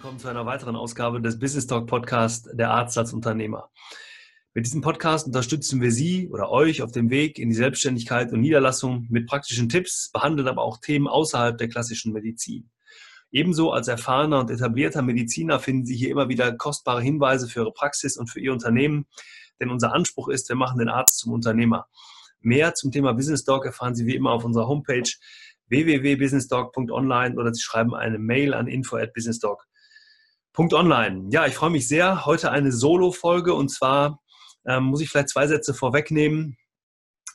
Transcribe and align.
willkommen 0.00 0.18
zu 0.18 0.28
einer 0.28 0.46
weiteren 0.46 0.76
Ausgabe 0.76 1.20
des 1.20 1.38
Business 1.38 1.66
Talk 1.66 1.86
Podcast 1.86 2.48
der 2.54 2.70
Arzt 2.70 2.96
als 2.96 3.12
Unternehmer. 3.12 3.68
Mit 4.54 4.64
diesem 4.64 4.80
Podcast 4.80 5.26
unterstützen 5.26 5.82
wir 5.82 5.92
Sie 5.92 6.30
oder 6.30 6.50
euch 6.50 6.80
auf 6.80 6.90
dem 6.90 7.10
Weg 7.10 7.38
in 7.38 7.50
die 7.50 7.54
Selbstständigkeit 7.54 8.32
und 8.32 8.40
Niederlassung 8.40 9.06
mit 9.10 9.26
praktischen 9.26 9.68
Tipps, 9.68 10.10
behandeln 10.10 10.48
aber 10.48 10.62
auch 10.62 10.78
Themen 10.78 11.06
außerhalb 11.06 11.58
der 11.58 11.68
klassischen 11.68 12.14
Medizin. 12.14 12.70
Ebenso 13.30 13.72
als 13.72 13.88
erfahrener 13.88 14.40
und 14.40 14.50
etablierter 14.50 15.02
Mediziner 15.02 15.60
finden 15.60 15.84
Sie 15.84 15.96
hier 15.96 16.08
immer 16.08 16.30
wieder 16.30 16.50
kostbare 16.56 17.02
Hinweise 17.02 17.46
für 17.46 17.60
Ihre 17.60 17.72
Praxis 17.72 18.16
und 18.16 18.28
für 18.28 18.40
Ihr 18.40 18.54
Unternehmen, 18.54 19.04
denn 19.60 19.68
unser 19.68 19.92
Anspruch 19.92 20.28
ist, 20.28 20.48
wir 20.48 20.56
machen 20.56 20.78
den 20.78 20.88
Arzt 20.88 21.18
zum 21.18 21.34
Unternehmer. 21.34 21.88
Mehr 22.40 22.72
zum 22.72 22.90
Thema 22.90 23.12
Business 23.12 23.44
Talk 23.44 23.66
erfahren 23.66 23.94
Sie 23.94 24.06
wie 24.06 24.16
immer 24.16 24.30
auf 24.30 24.46
unserer 24.46 24.66
Homepage 24.66 25.10
www.businesstalk.online 25.68 27.36
oder 27.36 27.52
Sie 27.52 27.60
schreiben 27.60 27.94
eine 27.94 28.18
Mail 28.18 28.54
an 28.54 28.66
info@businesstalk.online. 30.60 31.28
Ja, 31.30 31.46
ich 31.46 31.54
freue 31.54 31.70
mich 31.70 31.88
sehr. 31.88 32.26
Heute 32.26 32.50
eine 32.50 32.72
Solo-Folge 32.72 33.54
und 33.54 33.70
zwar 33.70 34.20
ähm, 34.66 34.84
muss 34.84 35.00
ich 35.00 35.08
vielleicht 35.08 35.30
zwei 35.30 35.46
Sätze 35.46 35.72
vorwegnehmen. 35.74 36.56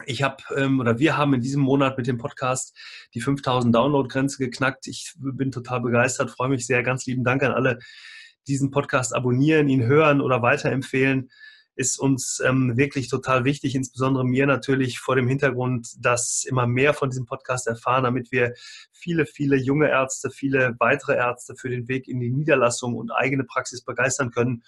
Ich 0.06 0.22
habe 0.24 0.44
ähm, 0.56 0.80
oder 0.80 1.00
wir 1.00 1.18
haben 1.18 1.34
in 1.34 1.42
diesem 1.42 1.62
Monat 1.62 1.98
mit 1.98 2.08
dem 2.08 2.18
Podcast 2.18 2.78
die 3.14 3.22
5000 3.22 3.74
Download-Grenze 3.74 4.38
geknackt. 4.38 4.88
Ich 4.88 5.14
bin 5.18 5.52
total 5.52 5.82
begeistert, 5.82 6.32
freue 6.32 6.50
mich 6.50 6.68
sehr. 6.68 6.84
Ganz 6.84 7.06
lieben 7.06 7.24
Dank 7.24 7.44
an 7.44 7.54
alle, 7.54 7.80
die 8.48 8.52
diesen 8.52 8.72
Podcast 8.72 9.16
abonnieren, 9.16 9.70
ihn 9.70 9.84
hören 9.84 10.22
oder 10.22 10.42
weiterempfehlen 10.42 11.30
ist 11.76 12.00
uns 12.00 12.42
ähm, 12.46 12.78
wirklich 12.78 13.10
total 13.10 13.44
wichtig, 13.44 13.76
insbesondere 13.76 14.26
mir 14.26 14.46
natürlich 14.46 15.00
vor 15.00 15.16
dem 15.16 15.28
Hintergrund, 15.28 15.90
dass 16.00 16.46
immer 16.48 16.68
mehr 16.68 16.94
von 16.94 17.10
diesem 17.10 17.26
Podcast 17.26 17.68
erfahren, 17.68 18.06
damit 18.06 18.32
wir 18.32 18.54
viele, 18.92 19.26
viele 19.26 19.58
junge 19.58 19.90
Ärzte, 19.90 20.30
viele 20.30 20.76
weitere 20.80 21.16
Ärzte 21.16 21.56
für 21.56 21.70
den 21.70 21.88
Weg 21.88 22.08
in 22.08 22.20
die 22.20 22.32
Niederlassung 22.32 22.96
und 22.96 23.12
eigene 23.12 23.44
Praxis 23.44 23.84
begeistern 23.84 24.32
können 24.32 24.64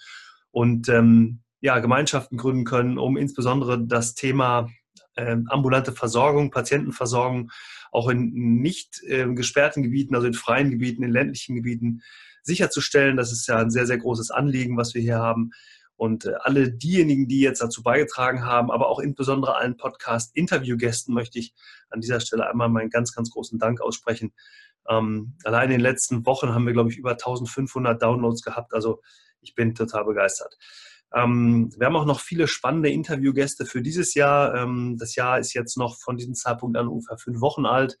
und 0.50 0.88
ähm, 0.88 1.40
ja, 1.60 1.78
Gemeinschaften 1.78 2.36
gründen 2.36 2.64
können, 2.64 2.98
um 2.98 3.16
insbesondere 3.16 3.84
das 3.84 4.14
Thema 4.14 4.68
äh, 5.16 5.36
ambulante 5.48 5.92
Versorgung, 5.92 6.50
Patientenversorgung 6.50 7.50
auch 7.90 8.08
in 8.08 8.60
nicht 8.60 9.02
äh, 9.04 9.26
gesperrten 9.32 9.82
Gebieten, 9.82 10.14
also 10.14 10.26
in 10.26 10.34
freien 10.34 10.70
Gebieten, 10.70 11.02
in 11.02 11.10
ländlichen 11.10 11.56
Gebieten 11.56 12.02
sicherzustellen. 12.42 13.16
Das 13.16 13.32
ist 13.32 13.46
ja 13.48 13.56
ein 13.56 13.70
sehr, 13.70 13.86
sehr 13.86 13.98
großes 13.98 14.30
Anliegen, 14.30 14.76
was 14.76 14.94
wir 14.94 15.02
hier 15.02 15.18
haben. 15.18 15.50
Und 15.98 16.26
äh, 16.26 16.34
alle 16.40 16.70
diejenigen, 16.70 17.26
die 17.26 17.40
jetzt 17.40 17.60
dazu 17.60 17.82
beigetragen 17.82 18.46
haben, 18.46 18.70
aber 18.70 18.88
auch 18.88 19.00
insbesondere 19.00 19.56
allen 19.56 19.76
Podcast-Interviewgästen 19.76 21.12
möchte 21.12 21.40
ich 21.40 21.54
an 21.90 22.00
dieser 22.00 22.20
Stelle 22.20 22.48
einmal 22.48 22.68
meinen 22.68 22.88
ganz, 22.88 23.12
ganz 23.12 23.30
großen 23.30 23.58
Dank 23.58 23.80
aussprechen. 23.80 24.32
Ähm, 24.88 25.34
allein 25.42 25.64
in 25.64 25.70
den 25.72 25.80
letzten 25.80 26.24
Wochen 26.24 26.54
haben 26.54 26.66
wir, 26.66 26.72
glaube 26.72 26.90
ich, 26.90 26.98
über 26.98 27.10
1500 27.10 28.00
Downloads 28.00 28.42
gehabt. 28.42 28.74
Also 28.74 29.02
ich 29.40 29.56
bin 29.56 29.74
total 29.74 30.04
begeistert. 30.04 30.56
Ähm, 31.12 31.72
wir 31.76 31.86
haben 31.86 31.96
auch 31.96 32.04
noch 32.04 32.20
viele 32.20 32.46
spannende 32.46 32.90
Interviewgäste 32.90 33.66
für 33.66 33.82
dieses 33.82 34.14
Jahr. 34.14 34.54
Ähm, 34.54 34.98
das 35.00 35.16
Jahr 35.16 35.40
ist 35.40 35.52
jetzt 35.52 35.76
noch 35.76 35.98
von 35.98 36.16
diesem 36.16 36.34
Zeitpunkt 36.34 36.76
an 36.76 36.86
ungefähr 36.86 37.18
fünf 37.18 37.40
Wochen 37.40 37.66
alt 37.66 37.98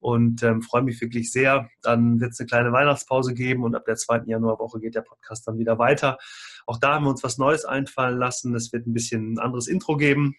und 0.00 0.42
ähm, 0.42 0.62
freue 0.62 0.82
mich 0.82 1.00
wirklich 1.00 1.32
sehr. 1.32 1.68
Dann 1.82 2.20
wird 2.20 2.32
es 2.32 2.40
eine 2.40 2.46
kleine 2.46 2.72
Weihnachtspause 2.72 3.34
geben 3.34 3.64
und 3.64 3.74
ab 3.74 3.84
der 3.84 3.96
zweiten 3.96 4.28
Januarwoche 4.28 4.80
geht 4.80 4.94
der 4.94 5.02
Podcast 5.02 5.46
dann 5.46 5.58
wieder 5.58 5.78
weiter. 5.78 6.18
Auch 6.66 6.78
da 6.78 6.94
haben 6.94 7.04
wir 7.04 7.10
uns 7.10 7.24
was 7.24 7.38
Neues 7.38 7.64
einfallen 7.64 8.18
lassen. 8.18 8.54
Es 8.54 8.72
wird 8.72 8.86
ein 8.86 8.92
bisschen 8.92 9.34
ein 9.34 9.38
anderes 9.38 9.66
Intro 9.66 9.96
geben. 9.96 10.36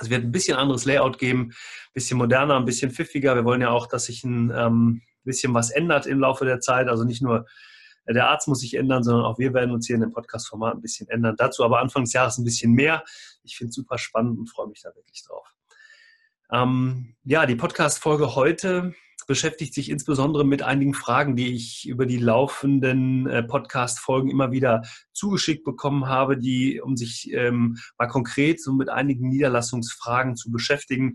Es 0.00 0.08
wird 0.08 0.24
ein 0.24 0.32
bisschen 0.32 0.56
anderes 0.56 0.86
Layout 0.86 1.18
geben, 1.18 1.50
ein 1.50 1.92
bisschen 1.92 2.16
moderner, 2.16 2.56
ein 2.56 2.64
bisschen 2.64 2.90
pfiffiger. 2.90 3.34
Wir 3.34 3.44
wollen 3.44 3.60
ja 3.60 3.70
auch, 3.70 3.86
dass 3.86 4.06
sich 4.06 4.24
ein 4.24 4.50
ähm, 4.54 5.02
bisschen 5.22 5.52
was 5.52 5.70
ändert 5.70 6.06
im 6.06 6.18
Laufe 6.18 6.46
der 6.46 6.60
Zeit. 6.60 6.88
Also 6.88 7.04
nicht 7.04 7.22
nur 7.22 7.46
der 8.08 8.30
Arzt 8.30 8.48
muss 8.48 8.60
sich 8.60 8.74
ändern, 8.74 9.04
sondern 9.04 9.24
auch 9.24 9.38
wir 9.38 9.54
werden 9.54 9.70
uns 9.70 9.86
hier 9.86 9.94
in 9.94 10.00
dem 10.00 10.12
Podcast-Format 10.12 10.74
ein 10.74 10.80
bisschen 10.80 11.08
ändern. 11.08 11.36
Dazu 11.36 11.64
aber 11.64 11.80
Anfang 11.80 12.04
des 12.04 12.12
Jahres 12.12 12.38
ein 12.38 12.44
bisschen 12.44 12.72
mehr. 12.72 13.04
Ich 13.44 13.56
finde 13.56 13.68
es 13.68 13.76
super 13.76 13.98
spannend 13.98 14.38
und 14.38 14.50
freue 14.50 14.68
mich 14.68 14.82
da 14.82 14.94
wirklich 14.94 15.22
drauf. 15.22 15.46
Ähm, 16.52 17.14
ja, 17.24 17.46
die 17.46 17.54
Podcast-Folge 17.54 18.34
heute 18.34 18.94
beschäftigt 19.26 19.72
sich 19.72 19.88
insbesondere 19.88 20.44
mit 20.44 20.62
einigen 20.62 20.92
Fragen, 20.92 21.34
die 21.34 21.54
ich 21.54 21.88
über 21.88 22.04
die 22.04 22.18
laufenden 22.18 23.26
äh, 23.26 23.42
Podcast-Folgen 23.42 24.30
immer 24.30 24.52
wieder 24.52 24.82
zugeschickt 25.12 25.64
bekommen 25.64 26.08
habe, 26.08 26.36
die, 26.36 26.80
um 26.82 26.96
sich 26.96 27.32
ähm, 27.32 27.78
mal 27.96 28.08
konkret 28.08 28.62
so 28.62 28.74
mit 28.74 28.90
einigen 28.90 29.28
Niederlassungsfragen 29.28 30.36
zu 30.36 30.50
beschäftigen. 30.50 31.14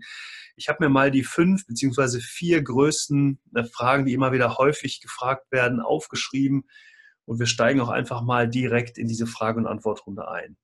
Ich 0.56 0.68
habe 0.68 0.82
mir 0.82 0.90
mal 0.90 1.12
die 1.12 1.22
fünf 1.22 1.66
beziehungsweise 1.66 2.20
vier 2.20 2.60
größten 2.60 3.38
äh, 3.54 3.62
Fragen, 3.62 4.06
die 4.06 4.14
immer 4.14 4.32
wieder 4.32 4.58
häufig 4.58 5.00
gefragt 5.00 5.52
werden, 5.52 5.80
aufgeschrieben 5.80 6.64
und 7.26 7.38
wir 7.38 7.46
steigen 7.46 7.80
auch 7.80 7.90
einfach 7.90 8.22
mal 8.22 8.48
direkt 8.48 8.98
in 8.98 9.06
diese 9.06 9.28
Frage- 9.28 9.60
und 9.60 9.68
Antwortrunde 9.68 10.28
ein. 10.28 10.56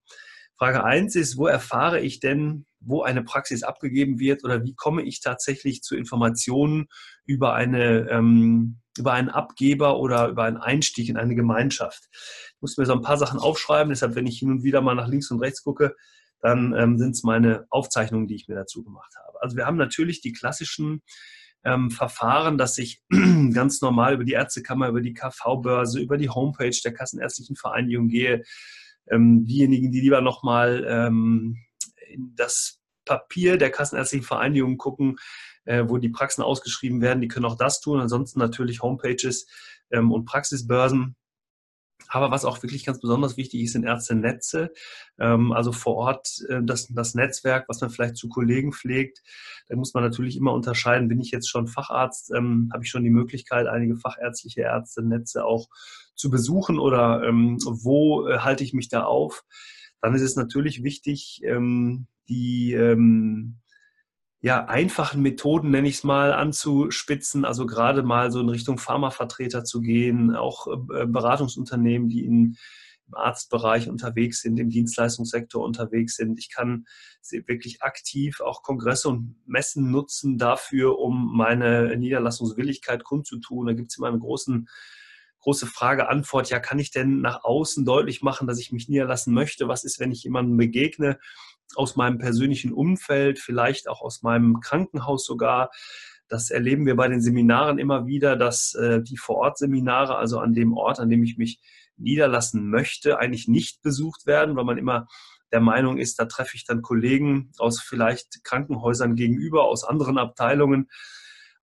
Frage 0.56 0.84
1 0.84 1.16
ist, 1.16 1.36
wo 1.36 1.46
erfahre 1.46 2.00
ich 2.00 2.20
denn, 2.20 2.66
wo 2.86 3.02
eine 3.02 3.22
Praxis 3.22 3.62
abgegeben 3.62 4.18
wird 4.18 4.44
oder 4.44 4.64
wie 4.64 4.74
komme 4.74 5.02
ich 5.02 5.20
tatsächlich 5.20 5.82
zu 5.82 5.96
Informationen 5.96 6.86
über, 7.24 7.54
eine, 7.54 8.08
ähm, 8.10 8.78
über 8.98 9.12
einen 9.12 9.30
Abgeber 9.30 9.98
oder 9.98 10.28
über 10.28 10.44
einen 10.44 10.56
Einstieg 10.58 11.08
in 11.08 11.16
eine 11.16 11.34
Gemeinschaft? 11.34 12.08
Ich 12.12 12.60
muss 12.60 12.76
mir 12.76 12.86
so 12.86 12.92
ein 12.92 13.02
paar 13.02 13.18
Sachen 13.18 13.40
aufschreiben, 13.40 13.90
deshalb, 13.90 14.14
wenn 14.14 14.26
ich 14.26 14.38
hin 14.38 14.50
und 14.50 14.62
wieder 14.62 14.80
mal 14.80 14.94
nach 14.94 15.08
links 15.08 15.30
und 15.30 15.40
rechts 15.40 15.62
gucke, 15.62 15.94
dann 16.40 16.74
ähm, 16.76 16.98
sind 16.98 17.12
es 17.12 17.22
meine 17.22 17.66
Aufzeichnungen, 17.70 18.26
die 18.26 18.34
ich 18.34 18.48
mir 18.48 18.54
dazu 18.54 18.84
gemacht 18.84 19.12
habe. 19.26 19.40
Also 19.40 19.56
wir 19.56 19.66
haben 19.66 19.78
natürlich 19.78 20.20
die 20.20 20.32
klassischen 20.32 21.02
ähm, 21.64 21.90
Verfahren, 21.90 22.58
dass 22.58 22.78
ich 22.78 23.02
ganz 23.54 23.80
normal 23.80 24.14
über 24.14 24.24
die 24.24 24.32
Ärztekammer, 24.32 24.88
über 24.88 25.00
die 25.00 25.14
KV-Börse, 25.14 26.00
über 26.00 26.18
die 26.18 26.28
Homepage 26.28 26.76
der 26.84 26.92
Kassenärztlichen 26.92 27.56
Vereinigung 27.56 28.08
gehe, 28.08 28.42
ähm, 29.10 29.44
diejenigen, 29.44 29.90
die 29.90 30.00
lieber 30.00 30.20
nochmal 30.20 30.84
ähm, 30.88 31.58
in 32.14 32.34
das 32.36 32.80
Papier 33.04 33.58
der 33.58 33.70
Kassenärztlichen 33.70 34.26
Vereinigung 34.26 34.78
gucken, 34.78 35.16
äh, 35.64 35.84
wo 35.86 35.98
die 35.98 36.08
Praxen 36.08 36.42
ausgeschrieben 36.42 37.00
werden, 37.00 37.20
die 37.20 37.28
können 37.28 37.47
auch 37.47 37.56
das 37.56 37.80
tun. 37.80 38.00
Ansonsten 38.00 38.38
natürlich 38.38 38.82
Homepages 38.82 39.47
ähm, 39.91 40.12
und 40.12 40.25
Praxisbörsen. 40.25 41.16
Aber 42.08 42.30
was 42.30 42.44
auch 42.44 42.62
wirklich 42.62 42.84
ganz 42.84 43.00
besonders 43.00 43.36
wichtig 43.36 43.62
ist, 43.62 43.72
sind 43.72 43.84
Ärztenetze, 43.84 44.72
ähm, 45.19 45.52
also 45.52 45.72
vor 45.72 45.97
Ort 45.97 46.44
äh, 46.48 46.60
das, 46.62 46.88
das 46.88 47.14
Netzwerk, 47.14 47.69
was 47.69 47.80
man 47.80 47.91
vielleicht 47.91 48.16
zu 48.16 48.28
Kollegen 48.28 48.72
pflegt. 48.72 49.22
Da 49.69 49.76
muss 49.76 49.94
man 49.94 50.04
natürlich 50.04 50.36
immer 50.36 50.52
unterscheiden, 50.52 51.08
bin 51.08 51.20
ich 51.20 51.31
jetzt 51.31 51.48
schon 51.48 51.66
Facharzt, 51.66 52.31
ähm, 52.36 52.70
habe 52.72 52.84
ich 52.84 52.91
schon 52.91 53.04
die 53.04 53.10
Möglichkeit, 53.10 53.66
einige 53.66 53.96
fachärztliche 53.96 54.62
Ärztenetze 54.62 55.44
auch 55.44 55.69
zu 56.14 56.31
besuchen 56.31 56.78
oder 56.78 57.22
ähm, 57.25 57.58
wo 57.64 58.28
äh, 58.28 58.38
halte 58.38 58.64
ich 58.64 58.75
mich 58.75 58.88
da 58.88 59.04
auf? 59.04 59.44
Dann 60.04 60.15
ist 60.15 60.20
es 60.22 60.37
natürlich 60.37 60.82
wichtig, 60.82 61.41
die 62.28 62.76
ja, 64.44 64.66
einfachen 64.66 65.22
Methoden, 65.22 65.70
nenne 65.70 65.88
ich 65.88 65.94
es 65.94 66.04
mal, 66.04 66.34
anzuspitzen, 66.34 67.47
also 67.47 67.65
gerade 67.65 68.03
mal 68.03 68.31
so 68.31 68.41
in 68.41 68.50
Richtung 68.50 68.76
Pharmavertreter 68.76 69.64
zu 69.64 69.81
gehen, 69.81 70.37
auch 70.37 70.66
äh, 70.66 71.06
Beratungsunternehmen, 71.06 72.10
die 72.10 72.26
in, 72.26 72.59
im 73.06 73.14
Arztbereich 73.14 73.88
unterwegs 73.88 74.43
sind, 74.43 74.60
im 74.60 74.69
Dienstleistungssektor 74.69 75.64
unterwegs 75.64 76.16
sind. 76.16 76.38
Ich 76.38 76.50
kann 76.53 76.84
wirklich 77.47 77.81
aktiv 77.81 78.43
auch 78.43 78.62
Kongresse 78.62 79.09
und 79.09 79.34
Messen 79.47 79.91
nutzen 79.91 80.37
dafür, 80.37 80.98
um 80.98 81.34
meine 81.34 81.97
Niederlassungswilligkeit 81.97 83.03
kundzutun. 83.03 83.69
Da 83.69 83.72
gibt 83.72 83.93
es 83.93 83.97
immer 83.97 84.09
einen 84.09 84.20
großen 84.20 84.69
große 85.44 85.66
Frage, 85.66 86.09
Antwort, 86.09 86.50
ja, 86.50 86.59
kann 86.59 86.78
ich 86.78 86.91
denn 86.91 87.21
nach 87.21 87.44
außen 87.44 87.84
deutlich 87.84 88.22
machen, 88.22 88.47
dass 88.47 88.59
ich 88.59 88.72
mich 88.72 88.88
niederlassen 88.88 89.34
möchte? 89.34 89.69
Was 89.69 89.84
ist, 89.84 90.00
wenn 90.00 90.10
ich 90.10 90.25
jemandem 90.25 90.56
begegne 90.56 91.19
aus 91.77 91.97
meinem 91.97 92.19
persönlichen 92.19 92.72
Umfeld, 92.72 93.38
vielleicht 93.38 93.88
auch 93.88 94.00
aus 94.00 94.22
meinem 94.22 94.60
Krankenhaus 94.60 95.25
sogar? 95.27 95.71
Das 96.28 96.50
erleben 96.50 96.87
wir 96.87 96.96
bei 96.96 97.08
den 97.08 97.20
Seminaren 97.20 97.79
immer 97.79 98.06
wieder, 98.06 98.37
dass 98.37 98.75
äh, 98.75 99.02
die 99.02 99.19
Vorortseminare, 99.19 100.17
also 100.17 100.38
an 100.38 100.55
dem 100.55 100.73
Ort, 100.73 100.99
an 100.99 101.11
dem 101.11 101.23
ich 101.23 101.37
mich 101.37 101.61
niederlassen 101.97 102.70
möchte, 102.70 103.19
eigentlich 103.19 103.47
nicht 103.47 103.82
besucht 103.82 104.26
werden, 104.26 104.56
weil 104.56 104.64
man 104.64 104.79
immer 104.79 105.06
der 105.52 105.61
Meinung 105.61 105.99
ist, 105.99 106.19
da 106.19 106.25
treffe 106.25 106.56
ich 106.56 106.64
dann 106.64 106.82
Kollegen 106.82 107.52
aus 107.58 107.81
vielleicht 107.81 108.43
Krankenhäusern 108.44 109.14
gegenüber, 109.14 109.64
aus 109.64 109.85
anderen 109.85 110.17
Abteilungen 110.19 110.88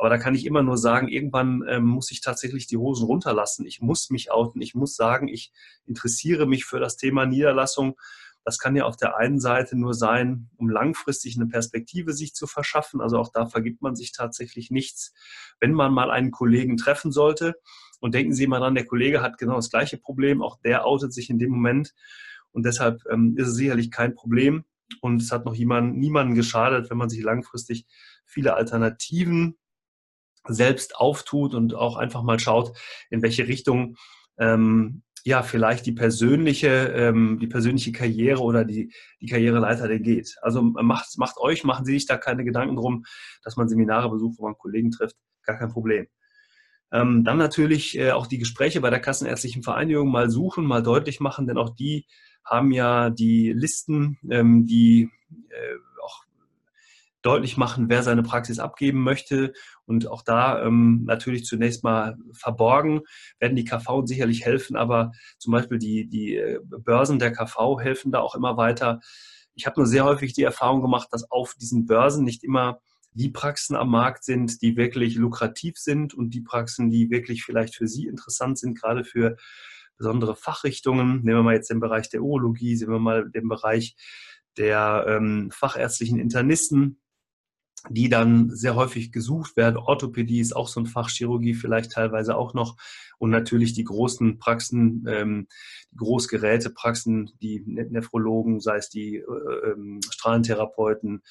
aber 0.01 0.09
da 0.09 0.17
kann 0.17 0.33
ich 0.33 0.47
immer 0.47 0.63
nur 0.63 0.79
sagen, 0.79 1.09
irgendwann 1.09 1.63
ähm, 1.67 1.85
muss 1.85 2.09
ich 2.09 2.21
tatsächlich 2.21 2.65
die 2.65 2.77
Hosen 2.77 3.05
runterlassen. 3.05 3.67
Ich 3.67 3.81
muss 3.81 4.09
mich 4.09 4.31
outen. 4.31 4.59
Ich 4.59 4.73
muss 4.73 4.95
sagen, 4.95 5.27
ich 5.27 5.51
interessiere 5.85 6.47
mich 6.47 6.65
für 6.65 6.79
das 6.79 6.97
Thema 6.97 7.27
Niederlassung. 7.27 7.99
Das 8.43 8.57
kann 8.57 8.75
ja 8.75 8.85
auf 8.85 8.97
der 8.97 9.17
einen 9.17 9.39
Seite 9.39 9.77
nur 9.77 9.93
sein, 9.93 10.49
um 10.57 10.69
langfristig 10.71 11.35
eine 11.35 11.45
Perspektive 11.45 12.13
sich 12.13 12.33
zu 12.33 12.47
verschaffen. 12.47 12.99
Also 12.99 13.19
auch 13.19 13.29
da 13.31 13.45
vergibt 13.45 13.83
man 13.83 13.95
sich 13.95 14.11
tatsächlich 14.11 14.71
nichts. 14.71 15.13
Wenn 15.59 15.73
man 15.73 15.93
mal 15.93 16.09
einen 16.09 16.31
Kollegen 16.31 16.77
treffen 16.77 17.11
sollte 17.11 17.53
und 17.99 18.15
denken 18.15 18.33
Sie 18.33 18.47
mal 18.47 18.59
dran, 18.59 18.73
der 18.73 18.87
Kollege 18.87 19.21
hat 19.21 19.37
genau 19.37 19.57
das 19.57 19.69
gleiche 19.69 19.99
Problem, 19.99 20.41
auch 20.41 20.59
der 20.61 20.87
outet 20.87 21.13
sich 21.13 21.29
in 21.29 21.37
dem 21.37 21.51
Moment. 21.51 21.93
Und 22.53 22.65
deshalb 22.65 23.03
ähm, 23.11 23.35
ist 23.37 23.49
es 23.49 23.53
sicherlich 23.53 23.91
kein 23.91 24.15
Problem. 24.15 24.65
Und 24.99 25.21
es 25.21 25.31
hat 25.31 25.45
noch 25.45 25.53
jemand, 25.53 25.95
niemanden 25.99 26.33
geschadet, 26.33 26.89
wenn 26.89 26.97
man 26.97 27.09
sich 27.09 27.21
langfristig 27.21 27.85
viele 28.25 28.55
Alternativen 28.55 29.59
selbst 30.47 30.95
auftut 30.95 31.53
und 31.53 31.75
auch 31.75 31.97
einfach 31.97 32.23
mal 32.23 32.39
schaut, 32.39 32.77
in 33.09 33.21
welche 33.21 33.47
Richtung 33.47 33.95
ähm, 34.37 35.03
ja, 35.23 35.43
vielleicht 35.43 35.85
die 35.85 35.91
persönliche, 35.91 36.67
ähm, 36.67 37.39
die 37.39 37.47
persönliche 37.47 37.91
Karriere 37.91 38.41
oder 38.41 38.65
die, 38.65 38.91
die 39.19 39.27
Karriereleiter 39.27 39.87
der 39.87 39.99
geht. 39.99 40.35
Also 40.41 40.61
macht, 40.61 41.17
macht 41.17 41.37
euch, 41.37 41.63
machen 41.63 41.85
Sie 41.85 41.93
sich 41.93 42.07
da 42.07 42.17
keine 42.17 42.43
Gedanken 42.43 42.75
drum, 42.75 43.05
dass 43.43 43.55
man 43.55 43.69
Seminare 43.69 44.09
besucht, 44.09 44.39
wo 44.39 44.45
man 44.45 44.57
Kollegen 44.57 44.91
trifft. 44.91 45.15
Gar 45.43 45.57
kein 45.57 45.69
Problem. 45.69 46.07
Ähm, 46.91 47.23
dann 47.23 47.37
natürlich 47.37 47.97
äh, 47.97 48.11
auch 48.11 48.27
die 48.27 48.39
Gespräche 48.39 48.81
bei 48.81 48.89
der 48.89 48.99
Kassenärztlichen 48.99 49.63
Vereinigung 49.63 50.09
mal 50.09 50.29
suchen, 50.29 50.65
mal 50.65 50.83
deutlich 50.83 51.19
machen, 51.19 51.47
denn 51.47 51.57
auch 51.57 51.69
die 51.69 52.05
haben 52.43 52.71
ja 52.71 53.09
die 53.09 53.53
Listen, 53.53 54.17
ähm, 54.29 54.65
die 54.65 55.09
äh, 55.49 55.75
deutlich 57.21 57.57
machen, 57.57 57.89
wer 57.89 58.03
seine 58.03 58.23
Praxis 58.23 58.59
abgeben 58.59 59.03
möchte. 59.03 59.53
Und 59.85 60.07
auch 60.07 60.21
da 60.23 60.63
ähm, 60.63 61.03
natürlich 61.05 61.45
zunächst 61.45 61.83
mal 61.83 62.17
verborgen, 62.33 63.01
werden 63.39 63.55
die 63.55 63.65
KV 63.65 64.05
sicherlich 64.05 64.45
helfen, 64.45 64.75
aber 64.75 65.11
zum 65.37 65.51
Beispiel 65.51 65.77
die, 65.77 66.07
die 66.07 66.35
äh, 66.35 66.59
Börsen 66.63 67.19
der 67.19 67.31
KV 67.31 67.79
helfen 67.79 68.11
da 68.11 68.19
auch 68.19 68.35
immer 68.35 68.57
weiter. 68.57 68.99
Ich 69.53 69.65
habe 69.65 69.79
nur 69.79 69.87
sehr 69.87 70.05
häufig 70.05 70.33
die 70.33 70.43
Erfahrung 70.43 70.81
gemacht, 70.81 71.09
dass 71.11 71.29
auf 71.29 71.55
diesen 71.55 71.85
Börsen 71.85 72.23
nicht 72.23 72.43
immer 72.43 72.79
die 73.13 73.29
Praxen 73.29 73.75
am 73.75 73.89
Markt 73.89 74.23
sind, 74.23 74.61
die 74.61 74.77
wirklich 74.77 75.15
lukrativ 75.15 75.77
sind 75.77 76.13
und 76.13 76.33
die 76.33 76.41
Praxen, 76.41 76.89
die 76.89 77.09
wirklich 77.09 77.43
vielleicht 77.43 77.75
für 77.75 77.87
Sie 77.87 78.07
interessant 78.07 78.57
sind, 78.57 78.79
gerade 78.79 79.03
für 79.03 79.35
besondere 79.97 80.35
Fachrichtungen. 80.35 81.17
Nehmen 81.23 81.39
wir 81.39 81.43
mal 81.43 81.55
jetzt 81.55 81.69
den 81.69 81.81
Bereich 81.81 82.09
der 82.09 82.21
Urologie, 82.21 82.75
sehen 82.77 82.89
wir 82.89 82.99
mal 82.99 83.29
den 83.29 83.49
Bereich 83.49 83.95
der 84.57 85.05
ähm, 85.07 85.51
fachärztlichen 85.51 86.19
Internisten 86.19 87.00
die 87.89 88.09
dann 88.09 88.49
sehr 88.49 88.75
häufig 88.75 89.11
gesucht 89.11 89.57
werden. 89.57 89.77
Orthopädie 89.77 90.39
ist 90.39 90.55
auch 90.55 90.67
so 90.67 90.79
ein 90.79 90.85
Fach, 90.85 91.09
Chirurgie 91.09 91.53
vielleicht 91.53 91.91
teilweise 91.91 92.35
auch 92.35 92.53
noch. 92.53 92.77
Und 93.17 93.31
natürlich 93.31 93.73
die 93.73 93.83
großen 93.83 94.37
Praxen, 94.39 95.05
ähm, 95.07 95.47
die 95.91 95.97
Großgerätepraxen, 95.97 97.31
die 97.41 97.63
ne-, 97.65 97.87
Nephrologen, 97.89 98.59
sei 98.59 98.77
es 98.77 98.89
die 98.89 99.17
äh, 99.17 99.71
ähm, 99.71 99.99
Strahlentherapeuten, 100.09 101.23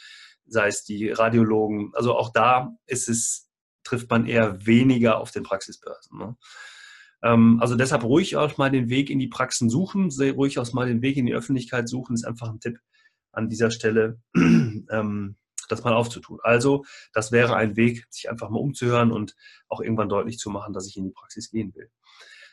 sei 0.46 0.68
es 0.68 0.84
die 0.84 1.10
Radiologen. 1.10 1.92
Also 1.94 2.16
auch 2.16 2.32
da 2.32 2.76
ist 2.86 3.08
es, 3.08 3.48
trifft 3.84 4.10
man 4.10 4.26
eher 4.26 4.66
weniger 4.66 5.18
auf 5.18 5.30
den 5.30 5.44
Praxisbörsen. 5.44 6.18
Ne? 6.18 6.36
Ähm, 7.22 7.58
also 7.60 7.76
deshalb 7.76 8.02
ruhig 8.02 8.36
auch 8.36 8.58
mal 8.58 8.70
den 8.70 8.88
Weg 8.88 9.10
in 9.10 9.18
die 9.18 9.28
Praxen 9.28 9.70
suchen, 9.70 10.10
ruhig 10.10 10.58
auch 10.58 10.72
mal 10.72 10.88
den 10.88 11.02
Weg 11.02 11.16
in 11.16 11.26
die 11.26 11.34
Öffentlichkeit 11.34 11.88
suchen, 11.88 12.14
ist 12.14 12.24
einfach 12.24 12.48
ein 12.48 12.60
Tipp 12.60 12.78
an 13.32 13.48
dieser 13.48 13.70
Stelle. 13.70 14.20
ähm, 14.36 15.36
das 15.70 15.84
mal 15.84 15.94
aufzutun. 15.94 16.38
Also, 16.42 16.84
das 17.12 17.32
wäre 17.32 17.56
ein 17.56 17.76
Weg, 17.76 18.06
sich 18.10 18.30
einfach 18.30 18.50
mal 18.50 18.58
umzuhören 18.58 19.12
und 19.12 19.36
auch 19.68 19.80
irgendwann 19.80 20.08
deutlich 20.08 20.38
zu 20.38 20.50
machen, 20.50 20.72
dass 20.72 20.86
ich 20.86 20.96
in 20.96 21.04
die 21.04 21.12
Praxis 21.12 21.50
gehen 21.50 21.74
will. 21.74 21.90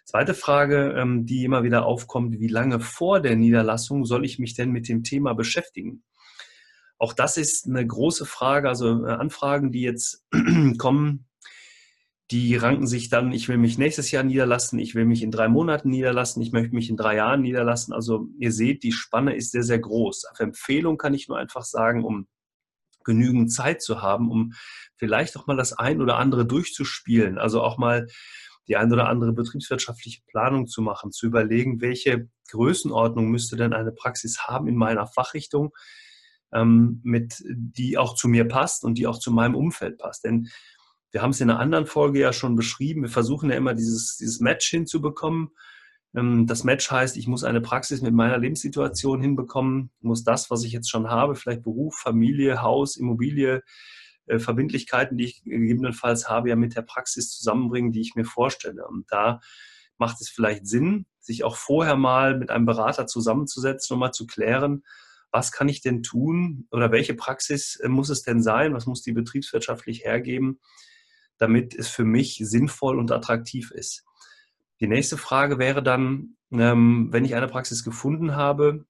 Zweite 0.06 0.34
Frage, 0.34 0.94
ähm, 0.98 1.26
die 1.26 1.44
immer 1.44 1.64
wieder 1.64 1.86
aufkommt, 1.86 2.40
wie 2.40 2.48
lange 2.48 2.80
vor 2.80 3.20
der 3.20 3.36
Niederlassung 3.36 4.06
soll 4.06 4.24
ich 4.24 4.40
mich 4.40 4.54
denn 4.54 4.72
mit 4.72 4.88
dem 4.88 5.04
Thema 5.04 5.34
beschäftigen? 5.34 6.04
Auch 6.98 7.14
das 7.14 7.36
ist 7.38 7.68
eine 7.68 7.86
große 7.86 8.26
Frage. 8.26 8.70
Also 8.70 9.06
äh, 9.06 9.12
Anfragen, 9.12 9.72
die 9.72 9.82
jetzt 9.82 10.26
kommen, 10.78 11.28
die 12.32 12.56
ranken 12.56 12.88
sich 12.88 13.10
dann, 13.10 13.32
ich 13.32 13.48
will 13.48 13.58
mich 13.58 13.78
nächstes 13.78 14.12
Jahr 14.12 14.24
niederlassen, 14.24 14.80
ich 14.80 14.96
will 14.96 15.06
mich 15.06 15.24
in 15.24 15.32
drei 15.32 15.48
Monaten 15.48 15.90
niederlassen, 15.90 16.42
ich 16.42 16.52
möchte 16.52 16.76
mich 16.76 16.90
in 16.90 16.98
drei 16.98 17.16
Jahren 17.16 17.42
niederlassen. 17.42 17.94
Also 17.94 18.28
ihr 18.38 18.52
seht, 18.52 18.84
die 18.84 18.92
Spanne 18.92 19.36
ist 19.36 19.52
sehr, 19.52 19.64
sehr 19.64 19.80
groß. 19.80 20.26
Auf 20.32 20.40
Empfehlung 20.40 20.98
kann 20.98 21.14
ich 21.14 21.28
nur 21.28 21.38
einfach 21.38 21.64
sagen, 21.64 22.04
um 22.04 22.28
genügend 23.08 23.52
Zeit 23.52 23.82
zu 23.82 24.04
haben, 24.04 24.30
um 24.30 24.54
vielleicht 24.98 25.36
auch 25.38 25.48
mal 25.48 25.58
das 25.58 25.74
ein 25.74 26.02
oder 26.02 26.18
andere 26.18 26.46
durchzuspielen. 26.46 27.40
Also 27.40 27.64
auch 27.64 27.80
mal 27.80 28.06
die 28.68 28.76
ein 28.76 28.92
oder 28.92 29.08
andere 29.08 29.34
betriebswirtschaftliche 29.34 30.22
Planung 30.28 30.68
zu 30.68 30.82
machen, 30.82 31.12
zu 31.12 31.26
überlegen, 31.26 31.82
welche 31.82 32.30
Größenordnung 32.52 33.30
müsste 33.30 33.56
denn 33.56 33.74
eine 33.74 33.92
Praxis 33.92 34.42
haben 34.42 34.68
in 34.68 34.76
meiner 34.76 35.08
Fachrichtung, 35.08 35.74
ähm, 36.54 37.00
mit, 37.04 37.42
die 37.48 37.98
auch 37.98 38.14
zu 38.16 38.28
mir 38.28 38.48
passt 38.48 38.84
und 38.84 38.98
die 38.98 39.08
auch 39.08 39.20
zu 39.20 39.32
meinem 39.32 39.56
Umfeld 39.56 39.98
passt. 39.98 40.26
Denn 40.26 40.50
wir 41.12 41.22
haben 41.22 41.32
es 41.32 41.42
in 41.42 41.50
einer 41.50 41.60
anderen 41.60 41.86
Folge 41.86 42.20
ja 42.20 42.34
schon 42.34 42.56
beschrieben. 42.56 43.04
Wir 43.04 43.10
versuchen 43.10 43.50
ja 43.50 43.56
immer 43.56 43.74
dieses, 43.74 44.18
dieses 44.18 44.42
Match 44.42 44.70
hinzubekommen. 44.70 45.50
Ähm, 46.18 46.48
das 46.48 46.64
Match 46.64 46.90
heißt, 46.90 47.16
ich 47.16 47.28
muss 47.28 47.44
eine 47.44 47.62
Praxis 47.62 48.02
mit 48.02 48.14
meiner 48.14 48.38
Lebenssituation 48.40 49.22
hinbekommen, 49.22 49.92
muss 50.02 50.24
das, 50.24 50.50
was 50.50 50.64
ich 50.64 50.72
jetzt 50.72 50.90
schon 50.90 51.10
habe, 51.10 51.36
vielleicht 51.36 51.62
Beruf, 51.62 51.96
Familie, 51.96 52.62
Haus, 52.62 52.98
Immobilie, 52.98 53.64
äh, 54.26 54.40
Verbindlichkeiten, 54.40 55.18
die 55.18 55.26
ich 55.26 55.44
gegebenenfalls 55.44 56.28
habe, 56.28 56.50
ja 56.50 56.56
mit 56.56 56.76
der 56.76 56.82
Praxis 56.82 57.30
zusammenbringen, 57.30 57.92
die 57.92 58.02
ich 58.02 58.16
mir 58.16 58.26
vorstelle. 58.26 58.88
Und 58.88 59.06
da 59.12 59.40
macht 59.98 60.20
es 60.22 60.30
vielleicht 60.30 60.66
Sinn, 60.68 61.06
sich 61.20 61.44
auch 61.44 61.56
vorher 61.56 61.96
mal 61.96 62.38
mit 62.38 62.50
einem 62.50 62.66
Berater 62.66 63.06
zusammenzusetzen 63.06 63.94
und 63.94 64.00
mal 64.00 64.12
zu 64.12 64.26
klären, 64.26 64.84
was 65.32 65.52
kann 65.52 65.70
ich 65.70 65.82
denn 65.82 66.04
tun 66.04 66.68
oder 66.72 66.92
welche 66.92 67.14
Praxis 67.14 67.76
äh, 67.76 67.90
muss 67.90 68.10
es 68.10 68.24
denn 68.24 68.42
sein, 68.42 68.74
was 68.74 68.88
muss 68.88 69.04
die 69.04 69.14
betriebswirtschaftlich 69.14 70.04
hergeben, 70.04 70.60
damit 71.38 71.76
es 71.76 71.90
für 71.90 72.06
mich 72.06 72.42
sinnvoll 72.42 72.98
und 72.98 73.12
attraktiv 73.12 73.70
ist. 73.70 74.07
Die 74.80 74.88
nächste 74.88 75.18
Frage 75.18 75.58
wäre 75.58 75.82
dann, 75.82 76.36
ähm, 76.52 77.10
wenn 77.12 77.26
ich 77.26 77.36
eine 77.36 77.48
Praxis 77.48 77.84
gefunden 77.84 78.36
habe, 78.36 78.86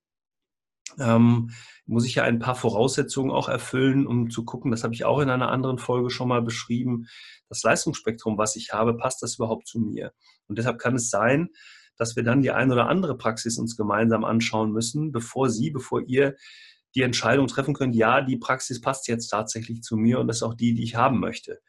ähm, 0.99 1.51
muss 1.85 2.05
ich 2.05 2.15
ja 2.15 2.23
ein 2.23 2.39
paar 2.39 2.55
Voraussetzungen 2.55 3.31
auch 3.31 3.49
erfüllen, 3.49 4.05
um 4.05 4.29
zu 4.29 4.43
gucken, 4.45 4.71
das 4.71 4.83
habe 4.83 4.93
ich 4.93 5.05
auch 5.05 5.19
in 5.19 5.29
einer 5.29 5.51
anderen 5.51 5.77
Folge 5.77 6.09
schon 6.09 6.27
mal 6.27 6.41
beschrieben, 6.41 7.07
das 7.49 7.63
Leistungsspektrum, 7.63 8.37
was 8.37 8.55
ich 8.55 8.73
habe, 8.73 8.97
passt 8.97 9.21
das 9.23 9.35
überhaupt 9.35 9.67
zu 9.67 9.79
mir? 9.79 10.11
Und 10.47 10.57
deshalb 10.57 10.79
kann 10.79 10.95
es 10.95 11.09
sein, 11.09 11.49
dass 11.97 12.15
wir 12.15 12.23
dann 12.23 12.41
die 12.41 12.51
eine 12.51 12.73
oder 12.73 12.89
andere 12.89 13.17
Praxis 13.17 13.57
uns 13.57 13.75
gemeinsam 13.75 14.23
anschauen 14.23 14.71
müssen, 14.71 15.11
bevor 15.11 15.49
Sie, 15.49 15.71
bevor 15.71 16.01
ihr 16.01 16.35
die 16.95 17.01
Entscheidung 17.01 17.47
treffen 17.47 17.73
könnt, 17.73 17.95
ja, 17.95 18.21
die 18.21 18.37
Praxis 18.37 18.81
passt 18.81 19.07
jetzt 19.07 19.27
tatsächlich 19.29 19.81
zu 19.81 19.97
mir 19.97 20.19
und 20.19 20.27
das 20.27 20.37
ist 20.37 20.43
auch 20.43 20.55
die, 20.55 20.73
die 20.73 20.83
ich 20.83 20.95
haben 20.95 21.19
möchte. 21.19 21.59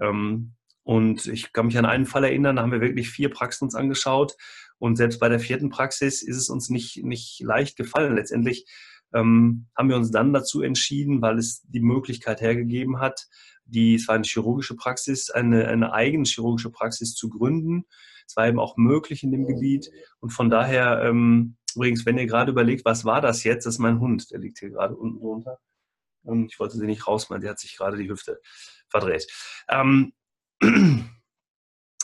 Ähm, 0.00 0.54
und 0.82 1.26
ich 1.26 1.52
kann 1.52 1.66
mich 1.66 1.78
an 1.78 1.84
einen 1.84 2.06
Fall 2.06 2.24
erinnern, 2.24 2.56
da 2.56 2.62
haben 2.62 2.72
wir 2.72 2.80
wirklich 2.80 3.10
vier 3.10 3.30
Praxen 3.30 3.64
uns 3.64 3.74
angeschaut. 3.74 4.36
Und 4.78 4.96
selbst 4.96 5.20
bei 5.20 5.28
der 5.28 5.40
vierten 5.40 5.68
Praxis 5.68 6.22
ist 6.22 6.36
es 6.36 6.48
uns 6.48 6.70
nicht, 6.70 7.04
nicht 7.04 7.40
leicht 7.40 7.76
gefallen. 7.76 8.16
Letztendlich 8.16 8.66
ähm, 9.12 9.66
haben 9.76 9.88
wir 9.88 9.96
uns 9.96 10.10
dann 10.10 10.32
dazu 10.32 10.62
entschieden, 10.62 11.20
weil 11.20 11.38
es 11.38 11.62
die 11.62 11.80
Möglichkeit 11.80 12.40
hergegeben 12.40 12.98
hat, 12.98 13.28
die, 13.64 13.94
es 13.94 14.08
war 14.08 14.14
eine 14.14 14.24
chirurgische 14.24 14.74
Praxis, 14.74 15.30
eine, 15.30 15.68
eine 15.68 15.92
eigene 15.92 16.24
chirurgische 16.24 16.70
Praxis 16.70 17.14
zu 17.14 17.28
gründen. 17.28 17.84
Es 18.26 18.36
war 18.36 18.48
eben 18.48 18.58
auch 18.58 18.76
möglich 18.76 19.22
in 19.22 19.32
dem 19.32 19.46
Gebiet. 19.46 19.90
Und 20.20 20.30
von 20.30 20.50
daher, 20.50 21.02
ähm, 21.04 21.56
übrigens, 21.74 22.06
wenn 22.06 22.18
ihr 22.18 22.26
gerade 22.26 22.52
überlegt, 22.52 22.84
was 22.84 23.04
war 23.04 23.20
das 23.20 23.44
jetzt, 23.44 23.66
das 23.66 23.74
ist 23.74 23.80
mein 23.80 24.00
Hund, 24.00 24.30
der 24.30 24.38
liegt 24.38 24.58
hier 24.58 24.70
gerade 24.70 24.96
unten 24.96 25.20
drunter. 25.20 25.58
Und 26.22 26.52
ich 26.52 26.58
wollte 26.58 26.76
sie 26.76 26.86
nicht 26.86 27.06
rausmachen, 27.06 27.42
der 27.42 27.50
hat 27.50 27.58
sich 27.58 27.76
gerade 27.76 27.96
die 27.96 28.08
Hüfte 28.08 28.40
verdreht. 28.88 29.26
Ähm, 29.68 30.12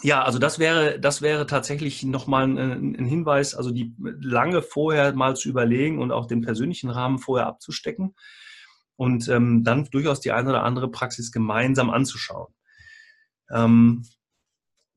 ja, 0.03 0.23
also 0.23 0.39
das 0.39 0.59
wäre, 0.59 0.99
das 1.01 1.23
wäre 1.23 1.47
tatsächlich 1.47 2.03
nochmal 2.03 2.45
ein, 2.45 2.97
ein 2.97 3.05
Hinweis, 3.05 3.55
also 3.55 3.71
die 3.71 3.95
lange 3.99 4.63
vorher 4.63 5.15
mal 5.15 5.37
zu 5.37 5.49
überlegen 5.49 6.01
und 6.01 6.13
auch 6.13 6.27
den 6.27 6.43
persönlichen 6.43 6.91
Rahmen 6.91 7.19
vorher 7.19 7.47
abzustecken 7.47 8.15
und 8.97 9.29
ähm, 9.29 9.63
dann 9.65 9.85
durchaus 9.87 10.21
die 10.21 10.33
eine 10.33 10.51
oder 10.51 10.65
andere 10.65 10.91
Praxis 10.91 11.33
gemeinsam 11.33 11.91
anzuschauen. 11.91 12.53
Ähm, 13.51 14.05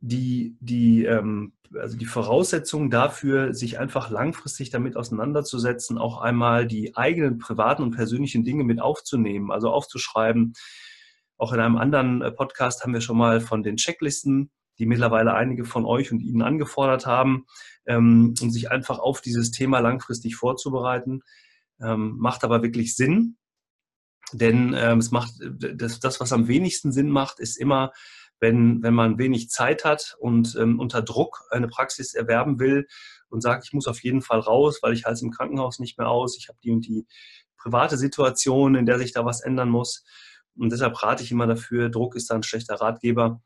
die, 0.01 0.58
die, 0.62 1.04
ähm, 1.04 1.54
also 1.78 1.98
die 1.98 2.06
Voraussetzung 2.06 2.89
dafür, 2.89 3.54
sich 3.54 3.78
einfach 3.80 4.10
langfristig 4.10 4.70
damit 4.70 4.96
auseinanderzusetzen, 4.96 5.98
auch 5.98 6.22
einmal 6.22 6.66
die 6.66 6.96
eigenen 6.96 7.38
privaten 7.38 7.84
und 7.84 7.92
persönlichen 7.92 8.44
Dinge 8.44 8.63
mit 8.63 8.82
aufzunehmen, 8.82 9.51
also 9.51 9.70
aufzuschreiben, 9.70 10.54
auch 11.39 11.53
in 11.53 11.60
einem 11.60 11.77
anderen 11.77 12.22
äh, 12.22 12.31
Podcast 12.31 12.84
haben 12.84 12.93
wir 12.93 13.01
schon 13.01 13.17
mal 13.17 13.39
von 13.41 13.63
den 13.63 13.77
Checklisten, 13.77 14.51
die 14.77 14.86
mittlerweile 14.86 15.34
einige 15.34 15.65
von 15.65 15.86
euch 15.86 16.12
und 16.12 16.19
Ihnen 16.19 16.41
angefordert 16.41 17.05
haben, 17.05 17.46
ähm, 17.88 18.36
um 18.41 18.51
sich 18.51 18.72
einfach 18.72 19.00
auf 19.00 19.22
dieses 19.22 19.51
Thema 19.51 19.79
langfristig 19.79 20.36
vorzubereiten. 20.36 21.22
Ähm, 21.81 22.17
macht 22.19 22.43
aber 22.43 22.62
wirklich 22.62 22.96
Sinn, 22.96 23.38
denn 24.34 24.75
ähm, 24.77 25.00
es 25.00 25.12
macht 25.12 25.31
das, 25.39 26.00
das, 26.00 26.19
was 26.19 26.34
am 26.34 26.50
wenigsten 26.50 26.91
Sinn 26.91 27.10
macht, 27.10 27.39
ist 27.39 27.58
immer, 27.58 27.93
wenn, 28.41 28.84
wenn 28.84 28.93
man 28.93 29.17
wenig 29.17 29.50
Zeit 29.50 29.84
hat 29.86 30.15
und 30.19 30.55
unter 30.55 31.01
Druck 31.01 31.41
eine 31.51 31.67
Praxis 31.67 32.13
erwerben 32.13 32.58
will 32.58 32.88
und 33.29 33.41
sagt, 33.41 33.65
ich 33.65 33.74
muss 33.74 33.88
auf 33.88 34.01
jeden 34.01 34.22
Fall 34.22 34.39
raus, 34.39 34.79
weil 34.81 34.93
ich 34.93 35.05
halte 35.05 35.15
es 35.15 35.22
im 35.22 35.31
Krankenhaus 35.31 35.79
nicht 35.79 35.98
mehr 35.98 36.08
aus, 36.08 36.38
ich 36.38 36.48
habe 36.48 36.58
die 36.63 36.72
und 36.72 36.86
die 36.88 37.05
private 37.58 37.98
Situation, 37.98 38.75
in 38.75 38.86
der 38.86 38.98
sich 38.98 39.12
da 39.12 39.25
was 39.25 39.41
ändern 39.41 39.69
muss. 39.69 40.05
Und 40.60 40.72
deshalb 40.72 41.01
rate 41.01 41.24
ich 41.24 41.32
immer 41.32 41.48
dafür, 41.48 41.89
Druck 41.89 42.16
ist 42.16 42.30
da 42.30 42.36
ein 42.36 42.44
schlechter 42.44 42.75
Ratgeber, 42.75 43.42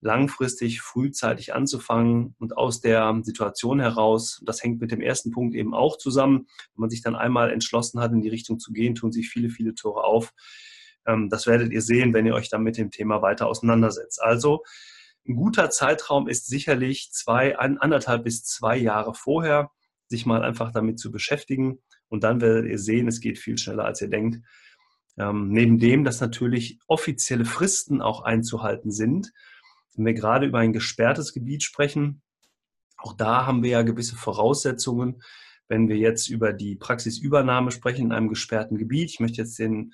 langfristig 0.00 0.80
frühzeitig 0.80 1.54
anzufangen 1.54 2.34
und 2.38 2.56
aus 2.56 2.80
der 2.80 3.20
Situation 3.22 3.80
heraus, 3.80 4.40
das 4.44 4.62
hängt 4.62 4.80
mit 4.80 4.90
dem 4.90 5.00
ersten 5.00 5.30
Punkt 5.30 5.54
eben 5.54 5.74
auch 5.74 5.98
zusammen, 5.98 6.46
wenn 6.74 6.80
man 6.80 6.90
sich 6.90 7.02
dann 7.02 7.16
einmal 7.16 7.50
entschlossen 7.50 8.00
hat, 8.00 8.12
in 8.12 8.22
die 8.22 8.30
Richtung 8.30 8.58
zu 8.58 8.72
gehen, 8.72 8.94
tun 8.94 9.12
sich 9.12 9.28
viele, 9.28 9.50
viele 9.50 9.74
Tore 9.74 10.04
auf. 10.04 10.32
Ähm, 11.06 11.28
das 11.28 11.46
werdet 11.46 11.72
ihr 11.72 11.82
sehen, 11.82 12.14
wenn 12.14 12.26
ihr 12.26 12.34
euch 12.34 12.48
dann 12.48 12.62
mit 12.62 12.78
dem 12.78 12.90
Thema 12.90 13.20
weiter 13.20 13.46
auseinandersetzt. 13.46 14.22
Also 14.22 14.62
ein 15.28 15.36
guter 15.36 15.70
Zeitraum 15.70 16.28
ist 16.28 16.46
sicherlich 16.46 17.10
zwei, 17.12 17.58
anderthalb 17.58 18.24
bis 18.24 18.42
zwei 18.42 18.76
Jahre 18.76 19.14
vorher, 19.14 19.70
sich 20.08 20.24
mal 20.26 20.42
einfach 20.42 20.72
damit 20.72 20.98
zu 20.98 21.10
beschäftigen. 21.10 21.78
Und 22.08 22.24
dann 22.24 22.40
werdet 22.40 22.66
ihr 22.66 22.78
sehen, 22.78 23.06
es 23.06 23.20
geht 23.20 23.38
viel 23.38 23.58
schneller, 23.58 23.84
als 23.84 24.00
ihr 24.00 24.08
denkt. 24.08 24.42
Ähm, 25.20 25.50
neben 25.50 25.78
dem, 25.78 26.02
dass 26.02 26.22
natürlich 26.22 26.78
offizielle 26.86 27.44
Fristen 27.44 28.00
auch 28.00 28.22
einzuhalten 28.22 28.90
sind. 28.90 29.32
Wenn 29.94 30.06
wir 30.06 30.14
gerade 30.14 30.46
über 30.46 30.60
ein 30.60 30.72
gesperrtes 30.72 31.34
Gebiet 31.34 31.62
sprechen, 31.62 32.22
auch 32.96 33.12
da 33.12 33.44
haben 33.44 33.62
wir 33.62 33.70
ja 33.70 33.82
gewisse 33.82 34.16
Voraussetzungen. 34.16 35.22
Wenn 35.68 35.90
wir 35.90 35.98
jetzt 35.98 36.28
über 36.30 36.54
die 36.54 36.74
Praxisübernahme 36.74 37.70
sprechen 37.70 38.06
in 38.06 38.12
einem 38.12 38.30
gesperrten 38.30 38.78
Gebiet, 38.78 39.10
ich 39.10 39.20
möchte 39.20 39.42
jetzt 39.42 39.58
den, 39.58 39.92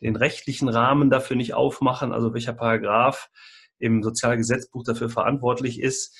den 0.00 0.14
rechtlichen 0.14 0.68
Rahmen 0.68 1.10
dafür 1.10 1.36
nicht 1.36 1.54
aufmachen, 1.54 2.12
also 2.12 2.32
welcher 2.32 2.52
Paragraph 2.52 3.30
im 3.80 4.04
Sozialgesetzbuch 4.04 4.84
dafür 4.84 5.08
verantwortlich 5.08 5.80
ist. 5.80 6.16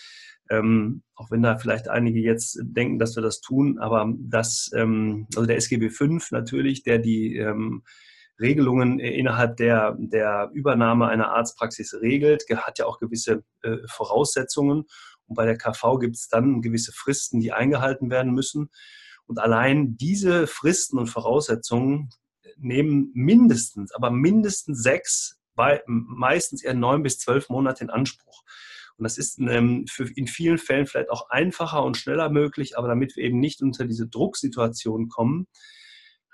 Ähm, 0.50 1.02
auch 1.14 1.30
wenn 1.30 1.42
da 1.42 1.58
vielleicht 1.58 1.88
einige 1.88 2.18
jetzt 2.18 2.58
denken, 2.60 2.98
dass 2.98 3.14
wir 3.14 3.22
das 3.22 3.40
tun, 3.40 3.78
aber 3.78 4.12
das, 4.18 4.70
ähm, 4.74 5.28
also 5.36 5.46
der 5.46 5.58
SGB 5.58 5.90
V 5.90 6.06
natürlich, 6.32 6.82
der 6.82 6.98
die 6.98 7.36
ähm, 7.36 7.84
Regelungen 8.40 8.98
innerhalb 9.00 9.56
der, 9.56 9.96
der 9.98 10.50
Übernahme 10.52 11.08
einer 11.08 11.32
Arztpraxis 11.32 11.94
regelt, 12.00 12.44
hat 12.48 12.78
ja 12.78 12.86
auch 12.86 12.98
gewisse 12.98 13.42
äh, 13.62 13.78
Voraussetzungen. 13.86 14.84
Und 15.26 15.34
bei 15.34 15.44
der 15.44 15.58
KV 15.58 15.98
gibt 15.98 16.16
es 16.16 16.28
dann 16.28 16.62
gewisse 16.62 16.92
Fristen, 16.92 17.40
die 17.40 17.52
eingehalten 17.52 18.10
werden 18.10 18.32
müssen. 18.32 18.70
Und 19.26 19.38
allein 19.38 19.96
diese 19.96 20.46
Fristen 20.46 20.98
und 20.98 21.08
Voraussetzungen 21.08 22.10
nehmen 22.56 23.10
mindestens, 23.14 23.92
aber 23.92 24.10
mindestens 24.10 24.82
sechs, 24.82 25.38
meistens 25.86 26.62
eher 26.62 26.74
neun 26.74 27.02
bis 27.02 27.18
zwölf 27.18 27.48
Monate 27.48 27.84
in 27.84 27.90
Anspruch. 27.90 28.42
Und 28.96 29.04
das 29.04 29.16
ist 29.16 29.38
ähm, 29.38 29.86
in 30.16 30.26
vielen 30.26 30.58
Fällen 30.58 30.86
vielleicht 30.86 31.10
auch 31.10 31.30
einfacher 31.30 31.84
und 31.84 31.96
schneller 31.96 32.30
möglich, 32.30 32.76
aber 32.76 32.88
damit 32.88 33.14
wir 33.16 33.24
eben 33.24 33.38
nicht 33.38 33.62
unter 33.62 33.84
diese 33.84 34.08
Drucksituation 34.08 35.08
kommen, 35.08 35.46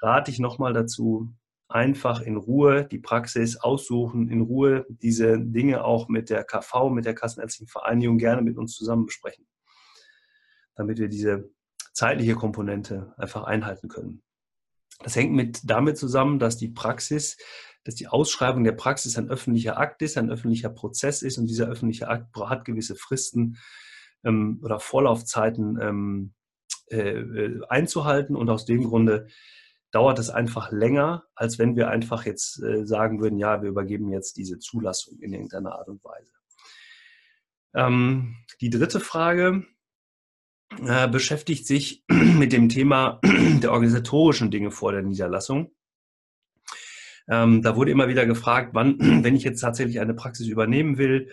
rate 0.00 0.30
ich 0.30 0.38
nochmal 0.38 0.72
dazu, 0.72 1.34
einfach 1.68 2.20
in 2.20 2.36
Ruhe 2.36 2.86
die 2.86 2.98
Praxis 2.98 3.56
aussuchen, 3.56 4.28
in 4.28 4.42
Ruhe 4.42 4.86
diese 4.88 5.38
Dinge 5.38 5.84
auch 5.84 6.08
mit 6.08 6.30
der 6.30 6.44
KV, 6.44 6.90
mit 6.90 7.04
der 7.04 7.14
Kassenärztlichen 7.14 7.68
Vereinigung 7.68 8.18
gerne 8.18 8.42
mit 8.42 8.56
uns 8.56 8.74
zusammen 8.74 9.06
besprechen, 9.06 9.46
damit 10.74 10.98
wir 10.98 11.08
diese 11.08 11.50
zeitliche 11.92 12.34
Komponente 12.34 13.14
einfach 13.16 13.44
einhalten 13.44 13.88
können. 13.88 14.22
Das 15.02 15.16
hängt 15.16 15.32
mit 15.32 15.60
damit 15.64 15.98
zusammen, 15.98 16.38
dass 16.38 16.56
die 16.56 16.68
Praxis, 16.68 17.36
dass 17.84 17.94
die 17.94 18.08
Ausschreibung 18.08 18.64
der 18.64 18.72
Praxis 18.72 19.18
ein 19.18 19.28
öffentlicher 19.28 19.78
Akt 19.78 20.02
ist, 20.02 20.16
ein 20.16 20.30
öffentlicher 20.30 20.70
Prozess 20.70 21.22
ist 21.22 21.38
und 21.38 21.46
dieser 21.46 21.66
öffentliche 21.66 22.08
Akt 22.08 22.36
hat 22.36 22.64
gewisse 22.64 22.94
Fristen 22.94 23.58
ähm, 24.24 24.60
oder 24.62 24.80
Vorlaufzeiten 24.80 25.78
ähm, 25.80 26.34
äh, 26.90 26.98
äh 26.98 27.60
einzuhalten 27.68 28.36
und 28.36 28.48
aus 28.50 28.64
dem 28.64 28.84
Grunde 28.84 29.26
dauert 29.94 30.18
es 30.18 30.28
einfach 30.28 30.72
länger, 30.72 31.24
als 31.36 31.58
wenn 31.58 31.76
wir 31.76 31.88
einfach 31.88 32.26
jetzt 32.26 32.60
äh, 32.62 32.84
sagen 32.84 33.20
würden, 33.20 33.38
ja, 33.38 33.62
wir 33.62 33.68
übergeben 33.68 34.10
jetzt 34.10 34.36
diese 34.36 34.58
Zulassung 34.58 35.18
in 35.20 35.32
irgendeiner 35.32 35.72
Art 35.72 35.88
und 35.88 36.02
Weise. 36.02 36.32
Ähm, 37.74 38.34
die 38.60 38.70
dritte 38.70 38.98
Frage 38.98 39.64
äh, 40.84 41.06
beschäftigt 41.08 41.66
sich 41.66 42.04
mit 42.08 42.52
dem 42.52 42.68
Thema 42.68 43.20
der 43.62 43.70
organisatorischen 43.70 44.50
Dinge 44.50 44.72
vor 44.72 44.90
der 44.90 45.02
Niederlassung. 45.02 45.70
Ähm, 47.28 47.62
da 47.62 47.76
wurde 47.76 47.92
immer 47.92 48.08
wieder 48.08 48.26
gefragt, 48.26 48.70
wann, 48.72 48.98
wenn 49.24 49.36
ich 49.36 49.44
jetzt 49.44 49.60
tatsächlich 49.60 50.00
eine 50.00 50.14
Praxis 50.14 50.48
übernehmen 50.48 50.98
will, 50.98 51.30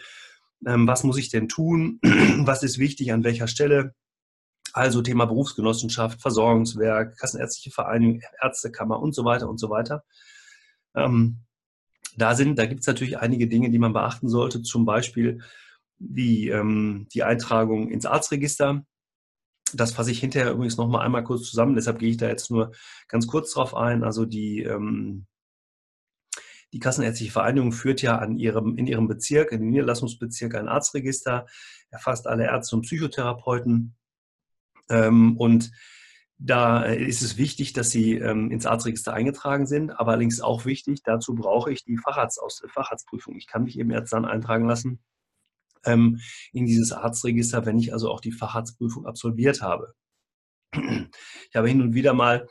ähm, 0.67 0.87
was 0.87 1.03
muss 1.03 1.17
ich 1.17 1.29
denn 1.29 1.47
tun? 1.47 1.99
was 2.03 2.61
ist 2.61 2.77
wichtig 2.77 3.11
an 3.11 3.23
welcher 3.23 3.47
Stelle? 3.47 3.95
Also 4.73 5.01
Thema 5.01 5.25
Berufsgenossenschaft, 5.25 6.21
Versorgungswerk, 6.21 7.17
Kassenärztliche 7.17 7.71
Vereinigung, 7.71 8.21
Ärztekammer 8.41 8.99
und 8.99 9.13
so 9.13 9.25
weiter 9.25 9.49
und 9.49 9.59
so 9.59 9.69
weiter. 9.69 10.03
Ähm, 10.95 11.39
da 12.15 12.35
sind, 12.35 12.57
da 12.57 12.65
gibt 12.65 12.81
es 12.81 12.87
natürlich 12.87 13.17
einige 13.19 13.47
Dinge, 13.47 13.69
die 13.69 13.79
man 13.79 13.93
beachten 13.93 14.29
sollte, 14.29 14.61
zum 14.61 14.85
Beispiel 14.85 15.41
die, 15.99 16.49
ähm, 16.49 17.07
die 17.13 17.23
Eintragung 17.23 17.89
ins 17.89 18.05
Arztregister. 18.05 18.85
Das 19.73 19.93
fasse 19.93 20.11
ich 20.11 20.19
hinterher 20.19 20.51
übrigens 20.51 20.77
nochmal 20.77 21.05
einmal 21.05 21.23
kurz 21.23 21.49
zusammen, 21.49 21.75
deshalb 21.75 21.99
gehe 21.99 22.09
ich 22.09 22.17
da 22.17 22.27
jetzt 22.27 22.51
nur 22.51 22.71
ganz 23.07 23.27
kurz 23.27 23.53
drauf 23.53 23.75
ein. 23.75 24.03
Also 24.03 24.25
die, 24.25 24.63
ähm, 24.63 25.27
die 26.73 26.79
Kassenärztliche 26.79 27.31
Vereinigung 27.31 27.71
führt 27.71 28.01
ja 28.01 28.17
an 28.17 28.37
ihrem, 28.37 28.77
in 28.77 28.87
ihrem 28.87 29.07
Bezirk, 29.07 29.51
in 29.51 29.61
dem 29.61 29.69
Niederlassungsbezirk 29.71 30.55
ein 30.55 30.67
Arztregister, 30.67 31.45
erfasst 31.89 32.27
alle 32.27 32.45
Ärzte 32.45 32.75
und 32.75 32.83
Psychotherapeuten 32.83 33.95
und 34.91 35.71
da 36.43 36.83
ist 36.83 37.21
es 37.21 37.37
wichtig, 37.37 37.73
dass 37.73 37.91
sie 37.91 38.15
ähm, 38.15 38.49
ins 38.49 38.65
Arztregister 38.65 39.13
eingetragen 39.13 39.67
sind, 39.67 39.91
aber 39.91 40.11
allerdings 40.11 40.41
auch 40.41 40.65
wichtig, 40.65 41.03
dazu 41.03 41.35
brauche 41.35 41.71
ich 41.71 41.83
die 41.83 41.97
Facharzt 41.97 42.41
Facharztprüfung. 42.67 43.35
Ich 43.35 43.45
kann 43.45 43.63
mich 43.63 43.77
eben 43.77 43.91
erst 43.91 44.11
dann 44.11 44.25
eintragen 44.25 44.65
lassen 44.67 44.99
ähm, 45.85 46.19
in 46.51 46.65
dieses 46.65 46.91
Arztregister, 46.91 47.65
wenn 47.65 47.77
ich 47.77 47.93
also 47.93 48.09
auch 48.11 48.21
die 48.21 48.31
Facharztprüfung 48.31 49.05
absolviert 49.05 49.61
habe. 49.61 49.93
Ich 50.73 51.55
habe 51.55 51.67
hin 51.67 51.81
und 51.81 51.93
wieder 51.93 52.13
mal 52.13 52.47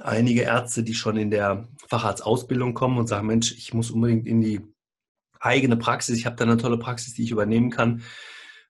einige 0.00 0.42
Ärzte, 0.42 0.82
die 0.82 0.94
schon 0.94 1.16
in 1.16 1.30
der 1.30 1.68
Facharztausbildung 1.88 2.74
kommen 2.74 2.98
und 2.98 3.06
sagen, 3.06 3.26
Mensch, 3.26 3.52
ich 3.52 3.74
muss 3.74 3.90
unbedingt 3.90 4.26
in 4.26 4.40
die 4.40 4.60
eigene 5.40 5.76
Praxis, 5.76 6.18
ich 6.18 6.26
habe 6.26 6.36
da 6.36 6.44
eine 6.44 6.56
tolle 6.56 6.78
Praxis, 6.78 7.14
die 7.14 7.24
ich 7.24 7.30
übernehmen 7.30 7.70
kann. 7.70 8.02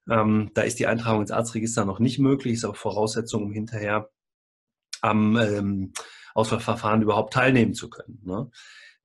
Ähm, 0.08 0.50
da 0.54 0.62
ist 0.62 0.78
die 0.78 0.86
Eintragung 0.86 1.22
ins 1.22 1.30
Arztregister 1.30 1.84
noch 1.84 1.98
nicht 1.98 2.18
möglich, 2.18 2.54
ist 2.54 2.64
aber 2.64 2.74
Voraussetzung, 2.74 3.44
um 3.44 3.52
hinterher 3.52 4.10
am 5.00 5.36
ähm, 5.36 5.92
Auswahlverfahren 6.34 7.02
überhaupt 7.02 7.32
teilnehmen 7.32 7.74
zu 7.74 7.88
können. 7.88 8.20
Ne? 8.24 8.50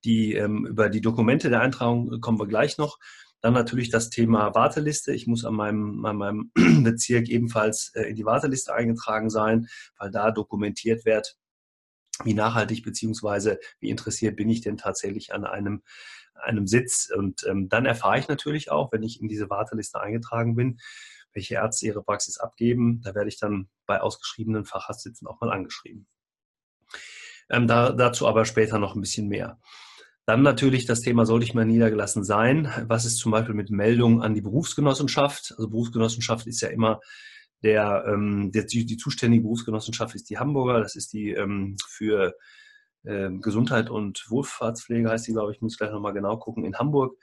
Die, 0.03 0.33
ähm, 0.33 0.65
über 0.65 0.89
die 0.89 1.01
Dokumente 1.01 1.49
der 1.49 1.61
Eintragung 1.61 2.19
kommen 2.21 2.39
wir 2.39 2.47
gleich 2.47 2.77
noch. 2.77 2.97
Dann 3.41 3.53
natürlich 3.53 3.89
das 3.89 4.09
Thema 4.09 4.53
Warteliste. 4.53 5.13
Ich 5.13 5.25
muss 5.25 5.45
an 5.45 5.55
meinem, 5.55 6.05
an 6.05 6.17
meinem 6.17 6.51
Bezirk 6.83 7.27
ebenfalls 7.29 7.91
äh, 7.95 8.03
in 8.03 8.15
die 8.15 8.25
Warteliste 8.25 8.73
eingetragen 8.73 9.29
sein, 9.29 9.67
weil 9.97 10.11
da 10.11 10.31
dokumentiert 10.31 11.05
wird, 11.05 11.37
wie 12.23 12.35
nachhaltig 12.35 12.83
beziehungsweise 12.83 13.59
wie 13.79 13.89
interessiert 13.89 14.35
bin 14.35 14.49
ich 14.49 14.61
denn 14.61 14.77
tatsächlich 14.77 15.33
an 15.33 15.45
einem 15.45 15.81
einem 16.43 16.67
Sitz. 16.67 17.11
Und 17.15 17.45
ähm, 17.47 17.69
dann 17.69 17.85
erfahre 17.85 18.19
ich 18.19 18.27
natürlich 18.27 18.71
auch, 18.71 18.91
wenn 18.91 19.03
ich 19.03 19.21
in 19.21 19.27
diese 19.27 19.49
Warteliste 19.49 19.99
eingetragen 20.01 20.55
bin, 20.55 20.79
welche 21.33 21.55
Ärzte 21.55 21.85
ihre 21.85 22.03
Praxis 22.03 22.37
abgeben. 22.37 23.01
Da 23.03 23.15
werde 23.15 23.29
ich 23.29 23.39
dann 23.39 23.69
bei 23.85 24.01
ausgeschriebenen 24.01 24.65
Facharztsitzen 24.65 25.27
auch 25.27 25.39
mal 25.41 25.51
angeschrieben. 25.51 26.07
Ähm, 27.49 27.67
da, 27.67 27.91
dazu 27.91 28.27
aber 28.27 28.45
später 28.45 28.79
noch 28.79 28.95
ein 28.95 29.01
bisschen 29.01 29.27
mehr. 29.27 29.59
Dann 30.25 30.43
natürlich 30.43 30.85
das 30.85 31.01
Thema, 31.01 31.25
sollte 31.25 31.45
ich 31.45 31.53
mal 31.53 31.65
niedergelassen 31.65 32.23
sein? 32.23 32.71
Was 32.87 33.05
ist 33.05 33.17
zum 33.17 33.31
Beispiel 33.31 33.55
mit 33.55 33.71
Meldungen 33.71 34.21
an 34.21 34.33
die 34.33 34.41
Berufsgenossenschaft? 34.41 35.53
Also 35.57 35.69
Berufsgenossenschaft 35.69 36.47
ist 36.47 36.61
ja 36.61 36.69
immer 36.69 36.99
der, 37.63 38.05
ähm, 38.07 38.51
der 38.51 38.63
die, 38.63 38.85
die, 38.85 38.97
zuständige 38.97 39.43
Berufsgenossenschaft 39.43 40.15
ist 40.15 40.29
die 40.29 40.37
Hamburger, 40.37 40.79
das 40.79 40.95
ist 40.95 41.13
die 41.13 41.31
ähm, 41.31 41.75
für 41.87 42.35
Gesundheit 43.03 43.89
und 43.89 44.25
Wohlfahrtspflege 44.29 45.09
heißt 45.09 45.27
die, 45.27 45.31
glaube 45.31 45.51
ich, 45.51 45.61
muss 45.61 45.77
gleich 45.77 45.91
nochmal 45.91 46.13
genau 46.13 46.37
gucken, 46.37 46.65
in 46.65 46.77
Hamburg. 46.77 47.17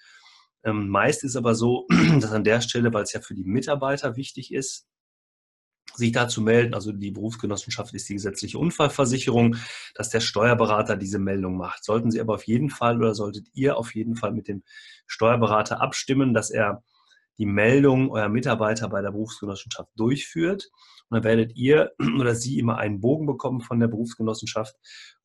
Ähm, 0.65 0.89
meist 0.89 1.23
ist 1.23 1.37
aber 1.37 1.55
so, 1.55 1.87
dass 2.21 2.33
an 2.33 2.45
der 2.45 2.61
Stelle, 2.61 2.93
weil 2.93 3.05
es 3.05 3.13
ja 3.13 3.21
für 3.21 3.35
die 3.35 3.45
Mitarbeiter 3.45 4.17
wichtig 4.17 4.53
ist, 4.53 4.89
sich 5.95 6.13
dazu 6.13 6.43
melden, 6.43 6.75
also 6.75 6.93
die 6.93 7.11
Berufsgenossenschaft 7.11 7.95
ist 7.95 8.09
die 8.09 8.15
gesetzliche 8.15 8.59
Unfallversicherung, 8.59 9.57
dass 9.95 10.11
der 10.11 10.21
Steuerberater 10.21 10.97
diese 10.97 11.19
Meldung 11.19 11.57
macht. 11.57 11.85
Sollten 11.85 12.11
Sie 12.11 12.21
aber 12.21 12.35
auf 12.35 12.45
jeden 12.45 12.71
Fall 12.71 12.99
oder 12.99 13.15
solltet 13.15 13.47
ihr 13.55 13.77
auf 13.77 13.95
jeden 13.95 14.15
Fall 14.15 14.33
mit 14.33 14.49
dem 14.49 14.63
Steuerberater 15.07 15.81
abstimmen, 15.81 16.35
dass 16.35 16.51
er 16.51 16.83
die 17.39 17.47
Meldung 17.47 18.11
eurer 18.11 18.29
Mitarbeiter 18.29 18.89
bei 18.89 19.01
der 19.01 19.13
Berufsgenossenschaft 19.13 19.91
durchführt. 19.97 20.71
Und 21.09 21.17
dann 21.17 21.25
werdet 21.25 21.57
ihr 21.57 21.93
oder 22.21 22.35
sie 22.35 22.59
immer 22.59 22.79
einen 22.79 23.01
Bogen 23.01 23.27
bekommen 23.27 23.61
von 23.61 23.81
der 23.81 23.89
Berufsgenossenschaft, 23.89 24.77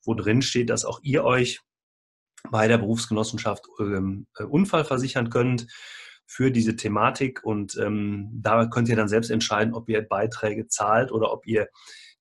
wo 0.03 0.13
drin 0.13 0.41
steht, 0.41 0.69
dass 0.69 0.85
auch 0.85 0.99
ihr 1.03 1.23
euch 1.23 1.61
bei 2.51 2.67
der 2.67 2.77
Berufsgenossenschaft 2.77 3.65
ähm, 3.79 4.27
äh, 4.37 4.43
Unfall 4.43 4.85
versichern 4.85 5.29
könnt 5.29 5.67
für 6.25 6.51
diese 6.51 6.75
Thematik. 6.75 7.43
Und 7.43 7.77
ähm, 7.77 8.29
da 8.33 8.65
könnt 8.65 8.89
ihr 8.89 8.95
dann 8.95 9.07
selbst 9.07 9.31
entscheiden, 9.31 9.73
ob 9.73 9.89
ihr 9.89 10.01
Beiträge 10.01 10.67
zahlt 10.67 11.11
oder 11.11 11.31
ob 11.31 11.45
ihr 11.45 11.69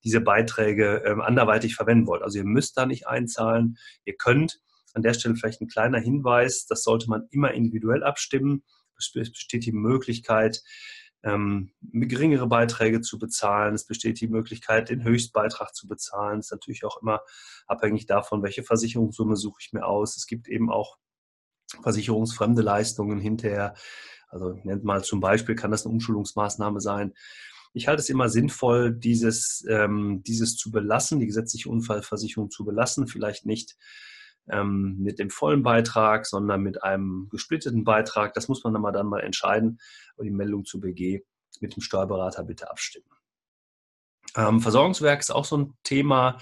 diese 0.05 0.21
Beiträge 0.21 1.03
ähm, 1.07 1.21
anderweitig 1.21 1.75
verwenden 1.75 2.07
wollt. 2.07 2.23
Also 2.23 2.39
ihr 2.39 2.45
müsst 2.45 2.77
da 2.77 2.87
nicht 2.87 3.07
einzahlen. 3.07 3.79
Ihr 4.05 4.17
könnt 4.17 4.61
an 4.95 5.03
der 5.03 5.15
Stelle 5.15 5.37
vielleicht 5.37 5.61
ein 5.61 5.69
kleiner 5.69 5.99
Hinweis, 5.99 6.67
das 6.67 6.83
sollte 6.83 7.09
man 7.09 7.27
immer 7.31 7.53
individuell 7.53 8.03
abstimmen. 8.03 8.63
Es 8.99 9.11
besteht 9.13 9.65
die 9.65 9.73
Möglichkeit, 9.73 10.63
ähm, 11.23 11.71
geringere 11.81 12.47
Beiträge 12.47 13.01
zu 13.01 13.19
bezahlen. 13.19 13.75
Es 13.75 13.87
besteht 13.87 14.21
die 14.21 14.29
Möglichkeit, 14.29 14.89
den 14.89 15.05
Höchstbeitrag 15.05 15.75
zu 15.75 15.87
bezahlen. 15.87 16.39
Das 16.39 16.47
ist 16.47 16.53
natürlich 16.53 16.85
auch 16.85 17.01
immer 17.01 17.21
abhängig 17.67 18.07
davon, 18.07 18.43
welche 18.43 18.63
Versicherungssumme 18.63 19.37
suche 19.37 19.59
ich 19.61 19.73
mir 19.73 19.87
aus. 19.87 20.17
Es 20.17 20.27
gibt 20.27 20.49
eben 20.49 20.71
auch 20.71 20.99
versicherungsfremde 21.83 22.63
Leistungen 22.63 23.21
hinterher. 23.21 23.75
Also 24.29 24.59
nennt 24.65 24.85
mal 24.85 25.05
zum 25.05 25.21
Beispiel, 25.21 25.55
kann 25.55 25.71
das 25.71 25.85
eine 25.85 25.93
Umschulungsmaßnahme 25.93 26.81
sein. 26.81 27.15
Ich 27.75 27.89
halte 27.89 28.01
es 28.01 28.11
immer 28.11 28.29
sinnvoll, 28.29 28.93
dieses, 28.93 29.65
ähm, 29.69 30.23
dieses 30.27 30.57
zu 30.57 30.71
belassen, 30.71 31.21
die 31.21 31.27
gesetzliche 31.27 31.71
Unfallversicherung 31.71 32.51
zu 32.51 32.65
belassen, 32.65 33.07
vielleicht 33.07 33.47
nicht 33.47 33.77
ähm, 34.51 34.97
mit 34.99 35.19
dem 35.19 35.31
vollen 35.31 35.63
Beitrag, 35.63 36.27
sondern 36.27 36.63
mit 36.63 36.83
einem 36.83 37.29
gesplitteten 37.31 37.85
Beitrag. 37.85 38.35
Das 38.35 38.49
muss 38.49 38.65
man 38.65 38.73
dann 38.73 38.83
mal, 38.83 38.93
dann 38.93 39.07
mal 39.07 39.21
entscheiden. 39.21 39.79
Aber 40.15 40.25
die 40.25 40.31
Meldung 40.31 40.65
zu 40.65 40.81
BG 40.81 41.21
mit 41.61 41.77
dem 41.77 41.83
Steuerberater 41.83 42.45
bitte 42.45 42.71
abstimmen. 42.71 43.07
Ähm, 44.37 44.61
Versorgungswerk 44.61 45.21
ist 45.21 45.31
auch 45.31 45.45
so 45.45 45.59
ein 45.59 45.75
Thema. 45.83 46.39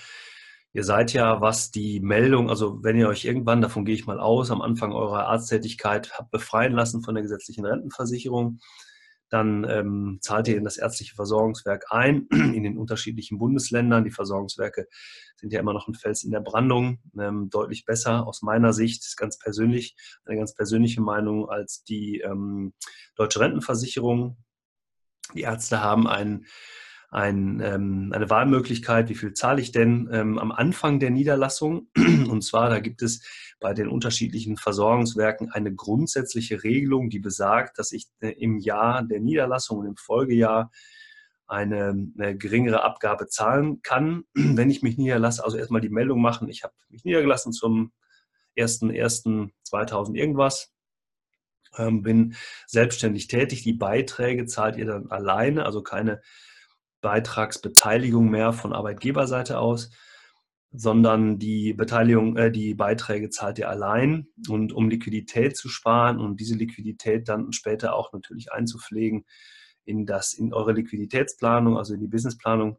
Ihr 0.72 0.84
seid 0.84 1.12
ja, 1.12 1.40
was 1.40 1.72
die 1.72 1.98
Meldung, 1.98 2.48
also 2.48 2.82
wenn 2.84 2.96
ihr 2.96 3.08
euch 3.08 3.24
irgendwann, 3.24 3.60
davon 3.60 3.84
gehe 3.84 3.94
ich 3.94 4.06
mal 4.06 4.20
aus, 4.20 4.52
am 4.52 4.62
Anfang 4.62 4.92
eurer 4.92 5.26
Arzttätigkeit 5.26 6.12
habt 6.16 6.30
befreien 6.30 6.72
lassen 6.72 7.02
von 7.02 7.14
der 7.14 7.22
gesetzlichen 7.22 7.66
Rentenversicherung, 7.66 8.60
dann 9.30 9.64
ähm, 9.68 10.18
zahlt 10.20 10.48
ihr 10.48 10.56
in 10.56 10.64
das 10.64 10.76
ärztliche 10.76 11.14
Versorgungswerk 11.14 11.86
ein, 11.90 12.26
in 12.30 12.62
den 12.62 12.76
unterschiedlichen 12.76 13.38
Bundesländern. 13.38 14.04
Die 14.04 14.10
Versorgungswerke 14.10 14.86
sind 15.36 15.52
ja 15.52 15.60
immer 15.60 15.72
noch 15.72 15.88
ein 15.88 15.94
Fels 15.94 16.24
in 16.24 16.32
der 16.32 16.40
Brandung, 16.40 16.98
ähm, 17.18 17.48
deutlich 17.48 17.84
besser 17.84 18.26
aus 18.26 18.42
meiner 18.42 18.72
Sicht, 18.72 19.16
ganz 19.16 19.38
persönlich, 19.38 19.96
eine 20.24 20.36
ganz 20.36 20.54
persönliche 20.54 21.00
Meinung 21.00 21.48
als 21.48 21.84
die 21.84 22.20
ähm, 22.20 22.74
deutsche 23.14 23.40
Rentenversicherung. 23.40 24.36
Die 25.34 25.42
Ärzte 25.42 25.80
haben 25.80 26.06
einen 26.06 26.46
ein, 27.10 27.60
ähm, 27.60 28.12
eine 28.14 28.30
Wahlmöglichkeit, 28.30 29.08
wie 29.08 29.16
viel 29.16 29.34
zahle 29.34 29.60
ich 29.60 29.72
denn 29.72 30.08
ähm, 30.12 30.38
am 30.38 30.52
Anfang 30.52 31.00
der 31.00 31.10
Niederlassung. 31.10 31.88
Und 31.96 32.42
zwar, 32.44 32.70
da 32.70 32.78
gibt 32.78 33.02
es 33.02 33.22
bei 33.60 33.74
den 33.74 33.88
unterschiedlichen 33.88 34.56
Versorgungswerken 34.56 35.52
eine 35.52 35.72
grundsätzliche 35.74 36.64
Regelung, 36.64 37.10
die 37.10 37.18
besagt, 37.18 37.78
dass 37.78 37.92
ich 37.92 38.06
äh, 38.20 38.30
im 38.30 38.58
Jahr 38.58 39.02
der 39.04 39.20
Niederlassung 39.20 39.78
und 39.78 39.86
im 39.86 39.96
Folgejahr 39.96 40.70
eine, 41.46 42.12
eine, 42.18 42.36
geringere 42.36 42.82
Abgabe 42.82 43.26
zahlen 43.26 43.82
kann, 43.82 44.24
wenn 44.34 44.70
ich 44.70 44.82
mich 44.82 44.96
niederlasse. 44.96 45.44
Also 45.44 45.58
erstmal 45.58 45.82
die 45.82 45.90
Meldung 45.90 46.20
machen, 46.20 46.48
ich 46.48 46.64
habe 46.64 46.74
mich 46.88 47.04
niedergelassen 47.04 47.52
zum 47.52 47.92
1.1.2000 48.56 50.14
irgendwas, 50.14 50.72
ähm, 51.76 52.02
bin 52.02 52.34
selbstständig 52.66 53.28
tätig. 53.28 53.62
Die 53.62 53.74
Beiträge 53.74 54.46
zahlt 54.46 54.76
ihr 54.76 54.86
dann 54.86 55.10
alleine, 55.10 55.66
also 55.66 55.82
keine 55.82 56.22
Beitragsbeteiligung 57.00 58.28
mehr 58.30 58.52
von 58.52 58.72
Arbeitgeberseite 58.72 59.58
aus, 59.58 59.90
sondern 60.72 61.38
die 61.38 61.72
Beteiligung, 61.72 62.36
äh, 62.36 62.50
die 62.50 62.74
Beiträge 62.74 63.30
zahlt 63.30 63.58
ihr 63.58 63.68
allein. 63.68 64.28
Und 64.48 64.72
um 64.72 64.88
Liquidität 64.88 65.56
zu 65.56 65.68
sparen 65.68 66.18
und 66.20 66.40
diese 66.40 66.54
Liquidität 66.54 67.28
dann 67.28 67.52
später 67.52 67.94
auch 67.94 68.12
natürlich 68.12 68.52
einzupflegen 68.52 69.24
in 69.84 70.06
das, 70.06 70.32
in 70.32 70.54
eure 70.54 70.72
Liquiditätsplanung, 70.72 71.76
also 71.76 71.94
in 71.94 72.00
die 72.00 72.08
Businessplanung, 72.08 72.78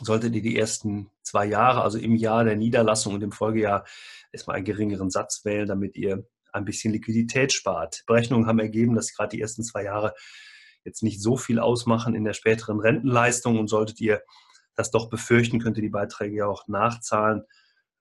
solltet 0.00 0.34
ihr 0.34 0.42
die 0.42 0.58
ersten 0.58 1.10
zwei 1.22 1.46
Jahre, 1.46 1.82
also 1.82 1.98
im 1.98 2.16
Jahr 2.16 2.44
der 2.44 2.56
Niederlassung 2.56 3.14
und 3.14 3.22
im 3.22 3.32
Folgejahr, 3.32 3.84
erstmal 4.32 4.56
einen 4.56 4.64
geringeren 4.64 5.08
Satz 5.08 5.44
wählen, 5.44 5.68
damit 5.68 5.96
ihr 5.96 6.26
ein 6.52 6.64
bisschen 6.64 6.92
Liquidität 6.92 7.52
spart. 7.52 8.02
Berechnungen 8.06 8.46
haben 8.46 8.58
ergeben, 8.58 8.94
dass 8.94 9.14
gerade 9.14 9.36
die 9.36 9.40
ersten 9.40 9.62
zwei 9.62 9.84
Jahre 9.84 10.14
jetzt 10.84 11.02
nicht 11.02 11.22
so 11.22 11.36
viel 11.36 11.58
ausmachen 11.58 12.14
in 12.14 12.24
der 12.24 12.34
späteren 12.34 12.80
Rentenleistung 12.80 13.58
und 13.58 13.68
solltet 13.68 14.00
ihr 14.00 14.22
das 14.74 14.90
doch 14.90 15.08
befürchten, 15.08 15.60
könnt 15.60 15.76
ihr 15.76 15.82
die 15.82 15.88
Beiträge 15.88 16.36
ja 16.36 16.46
auch 16.46 16.68
nachzahlen. 16.68 17.44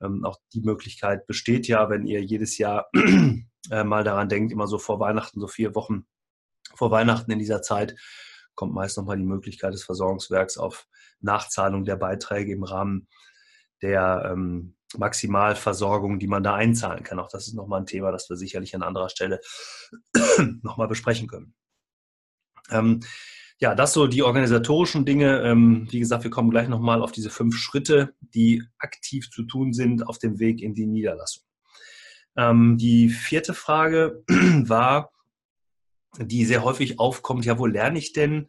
Ähm, 0.01 0.25
auch 0.25 0.38
die 0.53 0.62
Möglichkeit 0.62 1.27
besteht 1.27 1.68
ja, 1.68 1.89
wenn 1.89 2.06
ihr 2.06 2.22
jedes 2.22 2.58
Jahr 2.58 2.89
äh, 3.72 3.84
mal 3.84 4.03
daran 4.03 4.30
denkt, 4.30 4.51
immer 4.51 4.68
so 4.68 4.77
vor 4.77 5.00
Weihnachten, 5.00 5.39
so 5.39 5.48
vier 5.48 5.75
Wochen 5.75 6.06
vor 6.75 6.92
Weihnachten 6.92 7.31
in 7.31 7.40
dieser 7.40 7.62
Zeit, 7.62 7.96
kommt 8.55 8.74
meist 8.74 8.98
nochmal 8.98 9.18
die 9.18 9.24
Möglichkeit 9.24 9.74
des 9.74 9.83
Versorgungswerks 9.83 10.57
auf 10.57 10.88
Nachzahlung 11.22 11.86
der 11.86 11.96
Beiträge 11.96 12.51
im 12.51 12.64
Rahmen 12.64 13.07
der 13.81 14.29
ähm, 14.31 14.75
Maximalversorgung, 14.98 16.20
die 16.20 16.27
man 16.27 16.44
da 16.44 16.55
einzahlen 16.55 17.03
kann. 17.03 17.20
Auch 17.20 17.29
das 17.29 17.48
ist 17.48 17.53
nochmal 17.53 17.81
ein 17.81 17.86
Thema, 17.86 18.12
das 18.12 18.29
wir 18.29 18.38
sicherlich 18.38 18.75
an 18.75 18.83
anderer 18.83 19.09
Stelle 19.09 19.42
nochmal 20.62 20.88
besprechen 20.88 21.27
können. 21.27 21.55
Ähm, 22.70 23.01
ja, 23.63 23.75
das 23.75 23.93
so 23.93 24.07
die 24.07 24.23
organisatorischen 24.23 25.05
Dinge. 25.05 25.41
Ähm, 25.41 25.87
wie 25.89 25.99
gesagt, 25.99 26.25
wir 26.25 26.31
kommen 26.31 26.49
gleich 26.49 26.67
nochmal 26.67 27.01
auf 27.01 27.13
diese 27.13 27.29
fünf 27.29 27.55
Schritte, 27.55 28.13
die 28.19 28.61
aktiv 28.77 29.31
zu 29.31 29.43
tun 29.43 29.71
sind 29.71 30.05
auf 30.05 30.17
dem 30.17 30.37
Weg 30.37 30.61
in 30.61 30.73
die 30.73 30.85
Niederlassung. 30.85 31.45
Ähm, 32.35 32.77
die 32.77 33.07
vierte 33.07 33.53
Frage 33.53 34.21
war, 34.27 35.11
die 36.19 36.43
sehr 36.43 36.65
häufig 36.65 36.99
aufkommt, 36.99 37.45
ja, 37.45 37.57
wo 37.57 37.65
lerne 37.65 37.99
ich 37.99 38.11
denn 38.11 38.47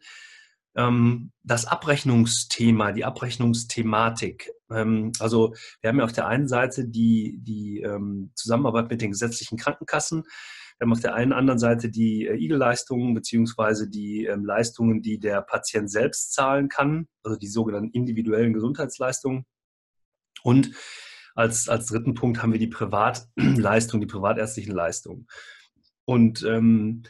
ähm, 0.75 1.31
das 1.43 1.65
Abrechnungsthema, 1.65 2.91
die 2.91 3.05
Abrechnungsthematik? 3.05 4.51
Also 4.67 5.53
wir 5.79 5.89
haben 5.89 5.99
ja 5.99 6.03
auf 6.05 6.11
der 6.11 6.27
einen 6.27 6.47
Seite 6.47 6.85
die, 6.85 7.37
die 7.39 7.85
Zusammenarbeit 8.33 8.89
mit 8.89 8.99
den 8.99 9.11
gesetzlichen 9.11 9.59
Krankenkassen. 9.59 10.23
Wir 10.77 10.85
haben 10.85 10.91
auf 10.91 10.99
der 10.99 11.15
einen 11.15 11.31
anderen 11.31 11.59
Seite 11.59 11.89
die 11.89 12.25
äh, 12.27 12.35
IGEL-Leistungen 12.35 13.13
beziehungsweise 13.13 13.89
die 13.89 14.25
ähm, 14.25 14.43
Leistungen, 14.43 15.01
die 15.01 15.19
der 15.19 15.41
Patient 15.41 15.89
selbst 15.89 16.33
zahlen 16.33 16.67
kann, 16.67 17.07
also 17.23 17.37
die 17.37 17.47
sogenannten 17.47 17.91
individuellen 17.91 18.53
Gesundheitsleistungen. 18.53 19.45
Und 20.43 20.71
als, 21.33 21.69
als 21.69 21.87
dritten 21.87 22.13
Punkt 22.13 22.41
haben 22.41 22.51
wir 22.51 22.59
die 22.59 22.67
Privatleistungen, 22.67 24.01
die 24.01 24.11
privatärztlichen 24.11 24.73
Leistungen. 24.73 25.27
Und 26.03 26.43
ähm, 26.43 27.03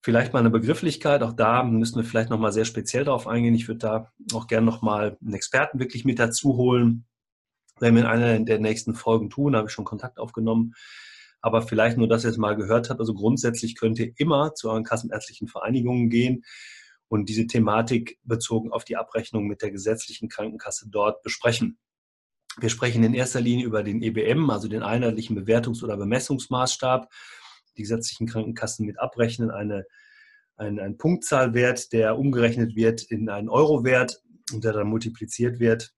vielleicht 0.00 0.32
mal 0.32 0.38
eine 0.38 0.50
Begrifflichkeit, 0.50 1.22
auch 1.22 1.32
da 1.32 1.64
müssen 1.64 1.96
wir 1.96 2.04
vielleicht 2.04 2.30
nochmal 2.30 2.52
sehr 2.52 2.64
speziell 2.64 3.04
darauf 3.04 3.26
eingehen. 3.26 3.54
Ich 3.54 3.66
würde 3.66 3.78
da 3.78 4.12
auch 4.32 4.46
gerne 4.46 4.64
nochmal 4.64 5.18
einen 5.20 5.34
Experten 5.34 5.80
wirklich 5.80 6.04
mit 6.04 6.20
dazu 6.20 6.56
holen. 6.56 7.04
Werden 7.80 7.96
wir 7.96 8.02
in 8.02 8.08
einer 8.08 8.38
der 8.38 8.58
nächsten 8.60 8.94
Folgen 8.94 9.28
tun, 9.28 9.52
da 9.52 9.58
habe 9.58 9.68
ich 9.68 9.74
schon 9.74 9.84
Kontakt 9.84 10.18
aufgenommen 10.18 10.74
aber 11.40 11.62
vielleicht 11.62 11.96
nur, 11.96 12.08
dass 12.08 12.24
ihr 12.24 12.30
es 12.30 12.36
mal 12.36 12.56
gehört 12.56 12.90
habt. 12.90 13.00
Also 13.00 13.14
grundsätzlich 13.14 13.76
könnt 13.76 13.98
ihr 13.98 14.12
immer 14.16 14.54
zu 14.54 14.70
euren 14.70 14.84
kassenärztlichen 14.84 15.48
Vereinigungen 15.48 16.10
gehen 16.10 16.44
und 17.08 17.28
diese 17.28 17.46
Thematik 17.46 18.18
bezogen 18.22 18.72
auf 18.72 18.84
die 18.84 18.96
Abrechnung 18.96 19.46
mit 19.46 19.62
der 19.62 19.70
gesetzlichen 19.70 20.28
Krankenkasse 20.28 20.88
dort 20.90 21.22
besprechen. 21.22 21.78
Wir 22.60 22.70
sprechen 22.70 23.04
in 23.04 23.14
erster 23.14 23.40
Linie 23.40 23.66
über 23.66 23.82
den 23.82 24.02
EBM, 24.02 24.50
also 24.50 24.68
den 24.68 24.82
einheitlichen 24.82 25.36
Bewertungs- 25.38 25.82
oder 25.84 25.96
Bemessungsmaßstab. 25.96 27.08
Die 27.76 27.82
gesetzlichen 27.82 28.26
Krankenkassen 28.26 28.84
mit 28.84 28.98
abrechnen 28.98 29.50
eine, 29.50 29.84
ein, 30.56 30.80
ein 30.80 30.98
Punktzahlwert, 30.98 31.92
der 31.92 32.18
umgerechnet 32.18 32.74
wird 32.74 33.02
in 33.02 33.28
einen 33.28 33.48
Eurowert 33.48 34.22
und 34.52 34.64
der 34.64 34.72
dann 34.72 34.88
multipliziert 34.88 35.60
wird. 35.60 35.94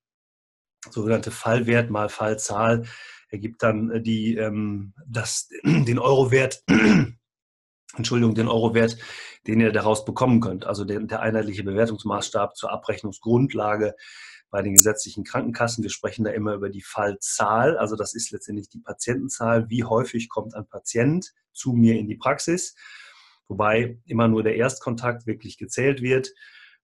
Sogenannte 0.90 1.31
Fallwert 1.31 1.90
mal 1.90 2.09
Fallzahl 2.09 2.85
ergibt 3.30 3.62
dann 3.62 3.90
äh, 3.90 4.00
die, 4.00 4.36
ähm, 4.36 4.92
das, 5.06 5.48
den 5.64 5.98
Eurowert, 5.98 6.62
Entschuldigung, 7.96 8.34
den 8.34 8.48
Eurowert, 8.48 8.96
den 9.46 9.60
ihr 9.60 9.72
daraus 9.72 10.04
bekommen 10.04 10.40
könnt. 10.40 10.66
Also 10.66 10.84
der, 10.84 11.00
der 11.00 11.20
einheitliche 11.20 11.64
Bewertungsmaßstab 11.64 12.56
zur 12.56 12.70
Abrechnungsgrundlage 12.70 13.94
bei 14.50 14.62
den 14.62 14.74
gesetzlichen 14.74 15.24
Krankenkassen. 15.24 15.82
Wir 15.82 15.90
sprechen 15.90 16.24
da 16.24 16.30
immer 16.30 16.54
über 16.54 16.68
die 16.68 16.82
Fallzahl. 16.82 17.78
Also 17.78 17.96
das 17.96 18.14
ist 18.14 18.32
letztendlich 18.32 18.68
die 18.68 18.80
Patientenzahl. 18.80 19.70
Wie 19.70 19.84
häufig 19.84 20.28
kommt 20.28 20.54
ein 20.54 20.66
Patient 20.66 21.32
zu 21.52 21.72
mir 21.72 21.98
in 21.98 22.08
die 22.08 22.16
Praxis? 22.16 22.74
Wobei 23.48 23.98
immer 24.06 24.28
nur 24.28 24.42
der 24.42 24.56
Erstkontakt 24.56 25.26
wirklich 25.26 25.56
gezählt 25.58 26.02
wird 26.02 26.32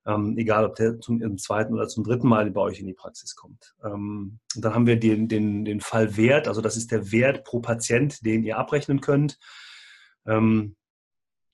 ähm, 0.07 0.39
egal 0.39 0.65
ob 0.65 0.77
der 0.77 1.01
zum 1.01 1.39
zweiten 1.39 1.75
oder 1.75 1.89
zum 1.89 2.05
dritten 2.05 2.29
Mal 2.29 2.51
bei 2.51 2.61
euch 2.61 2.79
in 2.79 2.87
die 2.87 2.95
Praxis 2.95 3.35
kommt. 3.35 3.75
Ähm, 3.85 4.39
dann 4.55 4.75
haben 4.75 4.87
wir 4.87 4.99
den, 4.99 5.29
den, 5.29 5.65
den 5.65 5.81
Fallwert, 5.81 6.49
also 6.49 6.61
das 6.61 6.77
ist 6.77 6.93
der 6.93 7.11
Wert 7.11 7.45
pro 7.45 7.61
Patient, 7.61 8.25
den 8.25 8.45
ihr 8.45 8.59
abrechnen 8.59 9.01
könnt. 9.01 9.39
Ähm, 10.27 10.77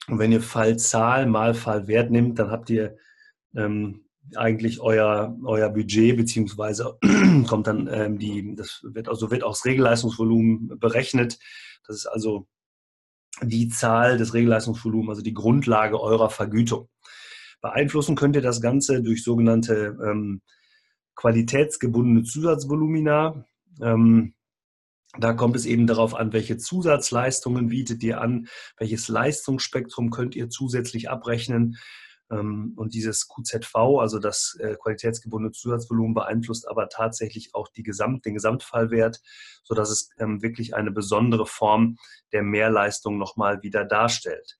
und 0.09 0.19
wenn 0.19 0.33
ihr 0.33 0.43
Fallzahl 0.43 1.27
mal 1.27 1.55
Fallwert 1.55 2.11
nimmt, 2.11 2.39
dann 2.39 2.51
habt 2.51 2.69
ihr 2.71 2.97
ähm, 3.55 4.05
eigentlich 4.37 4.81
euer, 4.81 5.37
euer 5.45 5.69
Budget, 5.71 6.17
beziehungsweise 6.17 6.99
kommt 7.47 7.67
dann 7.67 7.89
ähm, 7.91 8.19
die, 8.19 8.55
das 8.55 8.81
wird 8.83 9.09
also 9.09 9.31
wird 9.31 9.45
auch 9.45 9.53
das 9.53 9.65
Regelleistungsvolumen 9.65 10.79
berechnet. 10.79 11.39
Das 11.87 11.97
ist 11.97 12.07
also 12.07 12.47
die 13.41 13.69
Zahl 13.69 14.19
des 14.19 14.35
Regelleistungsvolumens, 14.35 15.11
also 15.11 15.23
die 15.23 15.35
Grundlage 15.35 16.01
eurer 16.01 16.31
Vergütung. 16.31 16.89
Beeinflussen 17.63 18.17
könnt 18.17 18.37
ihr 18.37 18.43
das 18.43 18.61
Ganze 18.61 19.03
durch 19.03 19.23
sogenannte 19.23 19.97
ähm, 20.05 20.43
qualitätsgebundene 21.15 22.25
Zusatzvolumina. 22.25 23.47
Ähm, 23.81 24.35
da 25.19 25.33
kommt 25.33 25.57
es 25.57 25.67
eben 25.67 25.87
darauf 25.87 26.15
an, 26.15 26.33
welche 26.33 26.57
Zusatzleistungen 26.57 27.69
bietet 27.69 28.03
ihr 28.03 28.21
an, 28.21 28.49
welches 28.79 29.09
Leistungsspektrum 29.09 30.11
könnt 30.11 30.35
ihr 30.35 30.49
zusätzlich 30.49 31.09
abrechnen. 31.09 31.77
Ähm, 32.33 32.73
und 32.77 32.95
dieses 32.95 33.29
QZV, 33.29 33.77
also 34.01 34.19
das 34.19 34.57
äh, 34.59 34.75
qualitätsgebundene 34.75 35.53
Zusatzvolumen, 35.53 36.15
beeinflusst 36.15 36.69
aber 36.69 36.89
tatsächlich 36.89 37.55
auch 37.55 37.69
die 37.69 37.83
Gesamt, 37.83 38.25
den 38.25 38.35
Gesamtfallwert, 38.35 39.21
sodass 39.63 39.91
es 39.91 40.11
ähm, 40.19 40.43
wirklich 40.43 40.75
eine 40.75 40.91
besondere 40.91 41.47
Form 41.47 41.99
der 42.33 42.43
Mehrleistung 42.43 43.19
nochmal 43.19 43.63
wieder 43.63 43.85
darstellt. 43.85 44.59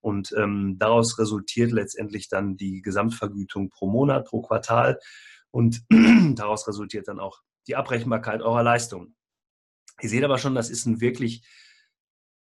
Und 0.00 0.32
ähm, 0.36 0.76
daraus 0.78 1.18
resultiert 1.18 1.72
letztendlich 1.72 2.28
dann 2.28 2.56
die 2.56 2.82
Gesamtvergütung 2.82 3.70
pro 3.70 3.88
Monat, 3.88 4.26
pro 4.26 4.42
Quartal. 4.42 4.98
Und 5.50 5.82
daraus 6.36 6.68
resultiert 6.68 7.08
dann 7.08 7.20
auch 7.20 7.40
die 7.66 7.76
Abrechenbarkeit 7.76 8.42
eurer 8.42 8.62
Leistungen. 8.62 9.16
Ihr 10.00 10.08
seht 10.08 10.24
aber 10.24 10.38
schon, 10.38 10.54
das 10.54 10.70
ist 10.70 10.86
ein 10.86 11.00
wirklich 11.00 11.42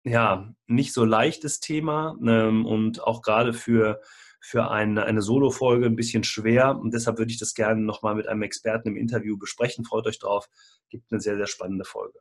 ja, 0.04 0.54
nicht 0.68 0.94
so 0.94 1.06
leichtes 1.06 1.60
Thema 1.60 2.18
ähm, 2.26 2.66
und 2.66 3.02
auch 3.04 3.22
gerade 3.22 3.54
für, 3.54 4.02
für 4.42 4.70
eine, 4.70 5.06
eine 5.06 5.22
Solo-Folge 5.22 5.86
ein 5.86 5.96
bisschen 5.96 6.24
schwer. 6.24 6.78
Und 6.78 6.94
deshalb 6.94 7.18
würde 7.18 7.32
ich 7.32 7.39
das 7.39 7.54
gerne 7.54 7.82
nochmal 7.82 8.16
mit 8.16 8.28
einem 8.28 8.42
Experten 8.42 8.89
im 8.89 8.98
Interview 8.98 9.38
besprechen. 9.38 9.86
Freut 9.86 10.06
euch 10.06 10.20
drauf. 10.20 10.50
Gibt 10.89 11.12
eine 11.12 11.22
sehr, 11.22 11.38
sehr 11.38 11.48
spannende 11.48 11.86
Folge. 11.86 12.20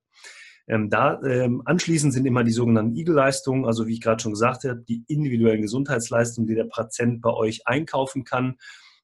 Ähm, 0.69 0.91
da 0.91 1.21
ähm, 1.23 1.63
anschließend 1.65 2.13
sind 2.13 2.27
immer 2.27 2.45
die 2.45 2.53
sogenannten 2.53 2.97
Igel-Leistungen, 2.97 3.65
also 3.65 3.87
wie 3.87 3.95
ich 3.95 4.01
gerade 4.01 4.23
schon 4.23 4.33
gesagt 4.33 4.65
habe, 4.65 4.83
die 4.89 5.05
individuellen 5.09 5.63
Gesundheitsleistungen, 5.63 6.47
die 6.47 6.55
der 6.55 6.65
Patient 6.65 7.21
bei 7.21 7.31
euch 7.31 7.67
einkaufen 7.67 8.25
kann, 8.25 8.57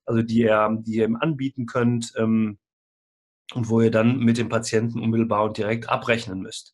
also 0.07 0.23
die, 0.23 0.43
er, 0.43 0.71
die 0.81 0.97
ihr 0.97 1.05
ihm 1.05 1.17
anbieten 1.17 1.67
könnt 1.67 2.13
ähm, 2.17 2.59
und 3.55 3.69
wo 3.69 3.81
ihr 3.81 3.91
dann 3.91 4.19
mit 4.19 4.39
dem 4.39 4.49
Patienten 4.49 5.01
unmittelbar 5.01 5.45
und 5.45 5.59
direkt 5.59 5.89
abrechnen 5.89 6.41
müsst. 6.41 6.73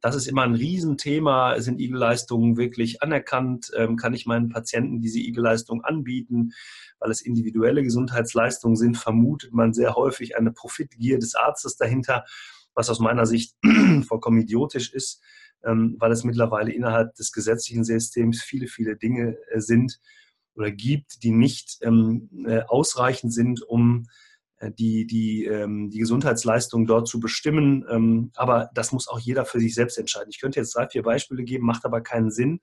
Das 0.00 0.16
ist 0.16 0.26
immer 0.26 0.42
ein 0.42 0.56
Riesenthema. 0.56 1.60
Sind 1.60 1.80
Igel-Leistungen 1.80 2.56
wirklich 2.56 3.02
anerkannt? 3.02 3.70
Ähm, 3.76 3.96
kann 3.96 4.14
ich 4.14 4.26
meinen 4.26 4.48
Patienten 4.48 5.00
diese 5.00 5.20
Igel-Leistung 5.20 5.84
anbieten? 5.84 6.52
Weil 6.98 7.12
es 7.12 7.22
individuelle 7.22 7.84
Gesundheitsleistungen 7.84 8.76
sind, 8.76 8.96
vermutet 8.96 9.52
man 9.52 9.72
sehr 9.72 9.94
häufig 9.94 10.36
eine 10.36 10.50
Profitgier 10.50 11.20
des 11.20 11.36
Arztes 11.36 11.76
dahinter 11.76 12.24
was 12.74 12.90
aus 12.90 13.00
meiner 13.00 13.26
Sicht 13.26 13.54
vollkommen 14.06 14.40
idiotisch 14.40 14.92
ist, 14.92 15.20
ähm, 15.64 15.96
weil 15.98 16.12
es 16.12 16.24
mittlerweile 16.24 16.72
innerhalb 16.72 17.14
des 17.14 17.32
gesetzlichen 17.32 17.84
Systems 17.84 18.42
viele, 18.42 18.66
viele 18.66 18.96
Dinge 18.96 19.36
äh, 19.50 19.60
sind 19.60 20.00
oder 20.54 20.70
gibt, 20.70 21.22
die 21.22 21.30
nicht 21.30 21.78
ähm, 21.82 22.28
äh, 22.46 22.62
ausreichend 22.62 23.32
sind, 23.32 23.62
um 23.62 24.06
die, 24.70 25.06
die, 25.06 25.44
ähm, 25.46 25.90
die 25.90 25.98
Gesundheitsleistung 25.98 26.86
dort 26.86 27.08
zu 27.08 27.20
bestimmen. 27.20 27.84
Ähm, 27.90 28.30
aber 28.34 28.70
das 28.74 28.92
muss 28.92 29.08
auch 29.08 29.18
jeder 29.18 29.44
für 29.44 29.60
sich 29.60 29.74
selbst 29.74 29.98
entscheiden. 29.98 30.30
Ich 30.30 30.40
könnte 30.40 30.60
jetzt 30.60 30.74
drei, 30.74 30.88
vier 30.88 31.02
Beispiele 31.02 31.42
geben, 31.42 31.66
macht 31.66 31.84
aber 31.84 32.00
keinen 32.00 32.30
Sinn, 32.30 32.60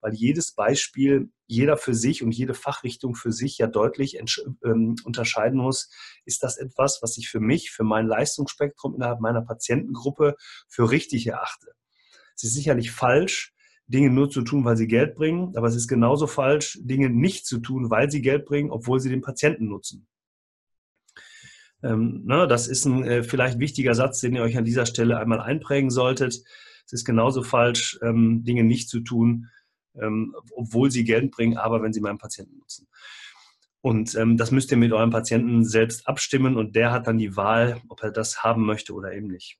weil 0.00 0.14
jedes 0.14 0.52
Beispiel 0.52 1.30
jeder 1.46 1.76
für 1.76 1.94
sich 1.94 2.22
und 2.22 2.32
jede 2.32 2.54
Fachrichtung 2.54 3.14
für 3.14 3.32
sich 3.32 3.58
ja 3.58 3.66
deutlich 3.66 4.18
ähm, 4.64 4.96
unterscheiden 5.04 5.60
muss, 5.60 5.90
ist 6.24 6.42
das 6.42 6.56
etwas, 6.56 7.00
was 7.02 7.16
ich 7.18 7.28
für 7.28 7.40
mich, 7.40 7.70
für 7.70 7.84
mein 7.84 8.06
Leistungsspektrum 8.06 8.94
innerhalb 8.94 9.20
meiner 9.20 9.42
Patientengruppe 9.42 10.34
für 10.68 10.90
richtig 10.90 11.26
erachte. 11.26 11.72
Es 12.34 12.44
ist 12.44 12.54
sicherlich 12.54 12.90
falsch, 12.90 13.52
Dinge 13.86 14.10
nur 14.10 14.30
zu 14.30 14.42
tun, 14.42 14.64
weil 14.64 14.76
sie 14.76 14.86
Geld 14.86 15.14
bringen, 15.14 15.56
aber 15.56 15.68
es 15.68 15.76
ist 15.76 15.88
genauso 15.88 16.26
falsch, 16.26 16.78
Dinge 16.82 17.10
nicht 17.10 17.46
zu 17.46 17.58
tun, 17.58 17.90
weil 17.90 18.10
sie 18.10 18.22
Geld 18.22 18.46
bringen, 18.46 18.70
obwohl 18.70 19.00
sie 19.00 19.10
den 19.10 19.20
Patienten 19.20 19.68
nutzen. 19.68 20.06
Ähm, 21.82 22.22
ne, 22.24 22.46
das 22.46 22.68
ist 22.68 22.84
ein 22.84 23.04
äh, 23.04 23.22
vielleicht 23.22 23.58
wichtiger 23.58 23.94
Satz, 23.94 24.20
den 24.20 24.34
ihr 24.34 24.42
euch 24.42 24.56
an 24.56 24.64
dieser 24.64 24.86
Stelle 24.86 25.18
einmal 25.18 25.40
einprägen 25.40 25.90
solltet. 25.90 26.42
Es 26.86 26.92
ist 26.92 27.04
genauso 27.04 27.42
falsch, 27.42 27.98
ähm, 28.02 28.44
Dinge 28.44 28.64
nicht 28.64 28.88
zu 28.88 29.00
tun, 29.00 29.48
ähm, 30.00 30.34
obwohl 30.54 30.90
sie 30.90 31.04
Geld 31.04 31.30
bringen, 31.30 31.56
aber 31.56 31.82
wenn 31.82 31.92
sie 31.92 32.00
meinen 32.00 32.18
Patienten 32.18 32.58
nutzen. 32.58 32.86
Und 33.80 34.14
ähm, 34.14 34.36
das 34.36 34.52
müsst 34.52 34.70
ihr 34.70 34.76
mit 34.76 34.92
eurem 34.92 35.10
Patienten 35.10 35.64
selbst 35.64 36.06
abstimmen 36.06 36.56
und 36.56 36.76
der 36.76 36.92
hat 36.92 37.08
dann 37.08 37.18
die 37.18 37.36
Wahl, 37.36 37.80
ob 37.88 38.02
er 38.02 38.12
das 38.12 38.44
haben 38.44 38.64
möchte 38.64 38.94
oder 38.94 39.12
eben 39.12 39.26
nicht. 39.26 39.58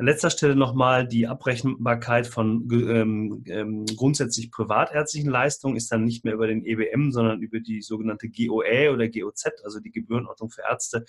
An 0.00 0.06
letzter 0.06 0.30
Stelle 0.30 0.56
nochmal 0.56 1.06
die 1.06 1.26
Abrechenbarkeit 1.26 2.26
von 2.26 2.66
ähm, 2.72 3.44
ähm, 3.46 3.84
grundsätzlich 3.84 4.50
privatärztlichen 4.50 5.28
Leistungen 5.28 5.76
ist 5.76 5.92
dann 5.92 6.04
nicht 6.04 6.24
mehr 6.24 6.32
über 6.32 6.46
den 6.46 6.64
EBM, 6.64 7.10
sondern 7.12 7.42
über 7.42 7.60
die 7.60 7.82
sogenannte 7.82 8.30
GOE 8.30 8.90
oder 8.94 9.10
GOZ, 9.10 9.62
also 9.62 9.78
die 9.78 9.90
Gebührenordnung 9.90 10.48
für 10.48 10.62
Ärzte 10.62 11.04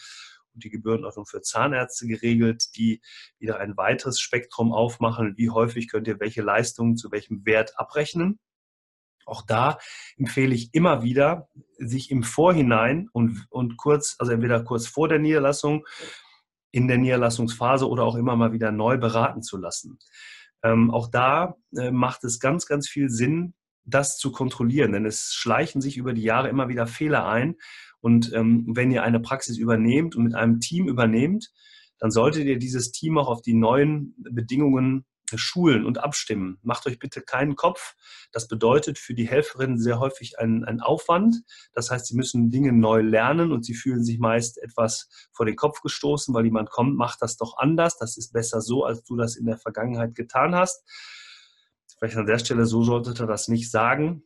und 0.54 0.66
die 0.66 0.70
Gebührenordnung 0.70 1.26
für 1.26 1.40
Zahnärzte 1.40 2.06
geregelt, 2.06 2.76
die 2.76 3.02
wieder 3.40 3.62
ein 3.62 3.78
weiteres 3.78 4.20
Spektrum 4.20 4.74
aufmachen. 4.74 5.36
Wie 5.38 5.50
häufig 5.50 5.90
könnt 5.90 6.10
ihr 6.10 6.20
welche 6.20 6.42
Leistungen 6.42 6.98
zu 6.98 7.14
welchem 7.14 7.46
Wert 7.46 7.80
abrechnen? 7.80 8.40
Auch 9.26 9.42
da 9.42 9.78
empfehle 10.18 10.54
ich 10.54 10.74
immer 10.74 11.02
wieder, 11.02 11.48
sich 11.78 12.12
im 12.12 12.24
Vorhinein 12.24 13.08
und, 13.14 13.48
und 13.52 13.78
kurz, 13.78 14.18
also 14.20 14.34
entweder 14.34 14.62
kurz 14.66 14.86
vor 14.88 15.08
der 15.08 15.20
Niederlassung, 15.20 15.86
in 16.72 16.88
der 16.88 16.98
Niederlassungsphase 16.98 17.88
oder 17.88 18.04
auch 18.04 18.16
immer 18.16 18.36
mal 18.36 18.54
wieder 18.54 18.72
neu 18.72 18.98
beraten 18.98 19.42
zu 19.42 19.58
lassen. 19.58 20.00
Ähm, 20.64 20.92
auch 20.92 21.10
da 21.10 21.56
äh, 21.76 21.92
macht 21.92 22.24
es 22.24 22.40
ganz, 22.40 22.66
ganz 22.66 22.88
viel 22.88 23.10
Sinn, 23.10 23.54
das 23.84 24.18
zu 24.18 24.32
kontrollieren, 24.32 24.92
denn 24.92 25.06
es 25.06 25.34
schleichen 25.34 25.82
sich 25.82 25.98
über 25.98 26.14
die 26.14 26.22
Jahre 26.22 26.50
immer 26.50 26.70
wieder 26.70 26.86
Fehler 26.86 27.28
ein 27.28 27.56
und 28.00 28.32
ähm, 28.34 28.66
wenn 28.68 28.92
ihr 28.92 29.04
eine 29.04 29.20
Praxis 29.20 29.58
übernehmt 29.58 30.16
und 30.16 30.24
mit 30.24 30.36
einem 30.36 30.60
Team 30.60 30.88
übernehmt, 30.88 31.52
dann 32.00 32.12
solltet 32.12 32.46
ihr 32.46 32.58
dieses 32.58 32.92
Team 32.92 33.18
auch 33.18 33.28
auf 33.28 33.42
die 33.42 33.54
neuen 33.54 34.16
Bedingungen 34.18 35.06
schulen 35.38 35.86
und 35.86 35.98
abstimmen. 35.98 36.60
Macht 36.64 36.88
euch 36.88 37.00
bitte 37.00 37.22
keinen 37.22 37.56
Kopf. 37.56 37.96
Das 38.32 38.48
bedeutet 38.48 38.98
für 38.98 39.14
die 39.14 39.28
Helferinnen 39.28 39.80
sehr 39.80 40.00
häufig 40.00 40.40
einen, 40.40 40.64
einen 40.64 40.82
Aufwand. 40.82 41.44
Das 41.74 41.92
heißt, 41.92 42.08
sie 42.08 42.16
müssen 42.16 42.50
Dinge 42.50 42.72
neu 42.72 43.02
lernen 43.02 43.52
und 43.52 43.66
sie 43.66 43.74
fühlen 43.74 44.04
sich 44.04 44.20
meist 44.20 44.62
etwas 44.62 45.10
vor 45.32 45.46
den 45.46 45.56
Kopf 45.56 45.82
gestoßen, 45.82 46.34
weil 46.34 46.46
jemand 46.46 46.70
kommt, 46.70 46.96
macht 46.96 47.22
das 47.22 47.38
doch 47.38 47.58
anders. 47.58 47.98
Das 47.98 48.18
ist 48.18 48.34
besser 48.34 48.62
so, 48.62 48.86
als 48.86 49.04
du 49.04 49.16
das 49.16 49.36
in 49.36 49.46
der 49.46 49.58
Vergangenheit 49.58 50.16
getan 50.16 50.56
hast. 50.56 50.84
Vielleicht 51.98 52.18
an 52.18 52.26
der 52.26 52.40
Stelle, 52.40 52.66
so 52.66 52.84
solltet 52.84 53.20
ihr 53.20 53.28
das 53.28 53.48
nicht 53.48 53.70
sagen. 53.70 54.24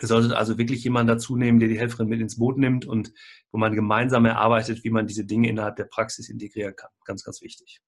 Ihr 0.00 0.08
solltet 0.08 0.32
also 0.32 0.58
wirklich 0.58 0.84
jemanden 0.84 1.08
dazu 1.08 1.36
nehmen, 1.36 1.58
der 1.58 1.68
die 1.68 1.78
Helferin 1.78 2.08
mit 2.08 2.20
ins 2.20 2.36
Boot 2.36 2.58
nimmt 2.58 2.84
und 2.84 3.12
wo 3.50 3.58
man 3.58 3.74
gemeinsam 3.74 4.26
erarbeitet, 4.26 4.84
wie 4.84 4.90
man 4.90 5.06
diese 5.06 5.24
Dinge 5.24 5.48
innerhalb 5.48 5.76
der 5.76 5.84
Praxis 5.84 6.28
integrieren 6.28 6.76
kann. 6.76 6.90
Ganz, 7.04 7.24
ganz 7.24 7.40
wichtig. 7.40 7.80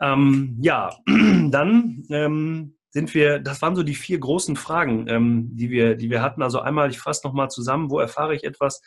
Ähm, 0.00 0.56
ja, 0.60 0.96
dann 1.06 2.04
ähm, 2.10 2.76
sind 2.90 3.14
wir, 3.14 3.38
das 3.38 3.60
waren 3.62 3.76
so 3.76 3.82
die 3.82 3.94
vier 3.94 4.18
großen 4.18 4.56
Fragen, 4.56 5.06
ähm, 5.08 5.56
die, 5.56 5.70
wir, 5.70 5.94
die 5.94 6.10
wir 6.10 6.22
hatten. 6.22 6.42
Also 6.42 6.60
einmal, 6.60 6.90
ich 6.90 7.00
fasse 7.00 7.26
nochmal 7.26 7.50
zusammen, 7.50 7.90
wo 7.90 7.98
erfahre 7.98 8.34
ich 8.34 8.44
etwas 8.44 8.80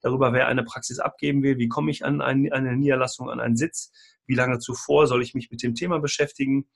darüber, 0.00 0.32
wer 0.32 0.46
eine 0.46 0.62
Praxis 0.62 0.98
abgeben 1.00 1.42
will, 1.42 1.58
wie 1.58 1.68
komme 1.68 1.90
ich 1.90 2.04
an 2.04 2.20
eine 2.20 2.76
Niederlassung, 2.76 3.30
an 3.30 3.40
einen 3.40 3.56
Sitz, 3.56 3.90
wie 4.26 4.34
lange 4.34 4.58
zuvor 4.58 5.06
soll 5.06 5.22
ich 5.22 5.34
mich 5.34 5.50
mit 5.50 5.62
dem 5.62 5.74
Thema 5.74 5.98
beschäftigen, 5.98 6.68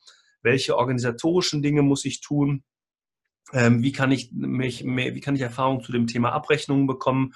welche 0.42 0.76
organisatorischen 0.76 1.62
Dinge 1.62 1.82
muss 1.82 2.04
ich 2.04 2.20
tun, 2.20 2.64
ähm, 3.52 3.82
wie, 3.82 3.92
kann 3.92 4.10
ich 4.10 4.32
mich, 4.32 4.84
wie 4.84 5.20
kann 5.20 5.36
ich 5.36 5.40
Erfahrung 5.40 5.82
zu 5.82 5.92
dem 5.92 6.06
Thema 6.06 6.32
Abrechnungen 6.32 6.86
bekommen. 6.86 7.32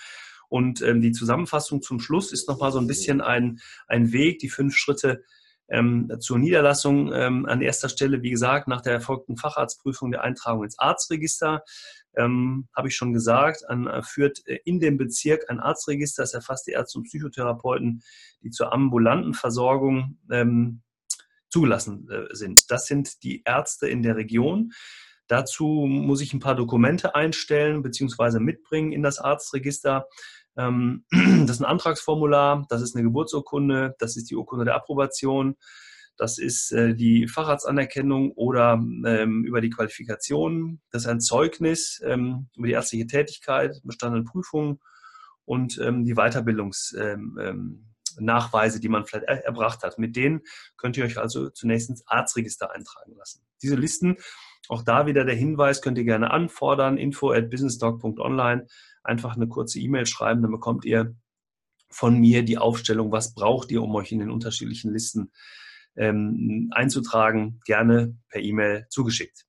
Und 0.48 0.80
ähm, 0.82 1.02
die 1.02 1.12
Zusammenfassung 1.12 1.82
zum 1.82 2.00
Schluss 2.00 2.32
ist 2.32 2.48
nochmal 2.48 2.72
so 2.72 2.78
ein 2.78 2.86
bisschen 2.86 3.20
ein, 3.20 3.58
ein 3.86 4.12
Weg, 4.12 4.38
die 4.38 4.48
fünf 4.48 4.76
Schritte 4.76 5.22
ähm, 5.68 6.10
zur 6.20 6.38
Niederlassung. 6.38 7.12
Ähm, 7.12 7.46
an 7.46 7.60
erster 7.60 7.88
Stelle, 7.88 8.22
wie 8.22 8.30
gesagt, 8.30 8.68
nach 8.68 8.80
der 8.80 8.92
erfolgten 8.92 9.36
Facharztprüfung 9.36 10.10
der 10.10 10.22
Eintragung 10.22 10.64
ins 10.64 10.78
Arztregister. 10.78 11.62
Ähm, 12.16 12.68
habe 12.74 12.88
ich 12.88 12.96
schon 12.96 13.12
gesagt, 13.12 13.68
an, 13.68 13.86
äh, 13.86 14.02
führt 14.02 14.46
äh, 14.46 14.58
in 14.64 14.80
dem 14.80 14.96
Bezirk 14.96 15.50
ein 15.50 15.60
Arztregister, 15.60 16.22
das 16.22 16.34
erfasst 16.34 16.66
die 16.66 16.72
Ärzte 16.72 16.98
und 16.98 17.04
Psychotherapeuten, 17.04 18.02
die 18.42 18.50
zur 18.50 18.72
ambulanten 18.72 19.34
Versorgung 19.34 20.18
ähm, 20.30 20.82
zugelassen 21.50 22.08
äh, 22.10 22.34
sind. 22.34 22.70
Das 22.70 22.86
sind 22.86 23.22
die 23.22 23.42
Ärzte 23.44 23.88
in 23.88 24.02
der 24.02 24.16
Region. 24.16 24.72
Dazu 25.28 25.86
muss 25.88 26.20
ich 26.20 26.32
ein 26.32 26.40
paar 26.40 26.54
Dokumente 26.54 27.14
einstellen 27.14 27.82
bzw. 27.82 28.38
mitbringen 28.38 28.92
in 28.92 29.02
das 29.02 29.18
Arztregister. 29.18 30.06
Ähm, 30.56 31.04
das 31.10 31.56
ist 31.56 31.60
ein 31.60 31.66
Antragsformular, 31.66 32.64
das 32.68 32.82
ist 32.82 32.94
eine 32.94 33.02
Geburtsurkunde, 33.04 33.96
das 33.98 34.16
ist 34.16 34.30
die 34.30 34.36
Urkunde 34.36 34.64
der 34.64 34.76
Approbation, 34.76 35.56
das 36.16 36.38
ist 36.38 36.70
äh, 36.72 36.94
die 36.94 37.26
Facharztanerkennung 37.28 38.32
oder 38.32 38.74
ähm, 38.74 39.44
über 39.44 39.60
die 39.60 39.68
Qualifikation, 39.70 40.80
das 40.90 41.02
ist 41.02 41.08
ein 41.08 41.20
Zeugnis 41.20 42.00
ähm, 42.04 42.48
über 42.56 42.66
die 42.66 42.72
ärztliche 42.72 43.06
Tätigkeit, 43.06 43.80
bestandene 43.84 44.24
Prüfungen 44.24 44.80
und 45.44 45.78
die 45.78 46.14
Weiterbildungsnachweise, 46.14 48.80
die 48.80 48.88
man 48.88 49.06
vielleicht 49.06 49.28
erbracht 49.28 49.84
hat. 49.84 49.96
Mit 49.96 50.16
denen 50.16 50.40
könnt 50.76 50.96
ihr 50.96 51.04
euch 51.04 51.18
also 51.18 51.50
zunächst 51.50 51.88
ins 51.88 52.04
Arztregister 52.08 52.72
eintragen 52.72 53.14
lassen. 53.14 53.46
Diese 53.62 53.76
Listen 53.76 54.16
auch 54.68 54.82
da 54.82 55.06
wieder 55.06 55.24
der 55.24 55.34
Hinweis, 55.34 55.80
könnt 55.80 55.98
ihr 55.98 56.04
gerne 56.04 56.30
anfordern, 56.30 56.98
info 56.98 57.30
at 57.30 57.50
businesstalk.online. 57.50 58.66
Einfach 59.06 59.36
eine 59.36 59.48
kurze 59.48 59.78
E-Mail 59.78 60.06
schreiben, 60.06 60.42
dann 60.42 60.50
bekommt 60.50 60.84
ihr 60.84 61.14
von 61.90 62.18
mir 62.18 62.42
die 62.44 62.58
Aufstellung, 62.58 63.12
was 63.12 63.34
braucht 63.34 63.70
ihr, 63.70 63.82
um 63.82 63.94
euch 63.94 64.12
in 64.12 64.18
den 64.18 64.30
unterschiedlichen 64.30 64.92
Listen 64.92 65.30
ähm, 65.96 66.70
einzutragen, 66.72 67.60
gerne 67.64 68.16
per 68.28 68.42
E-Mail 68.42 68.86
zugeschickt. 68.90 69.46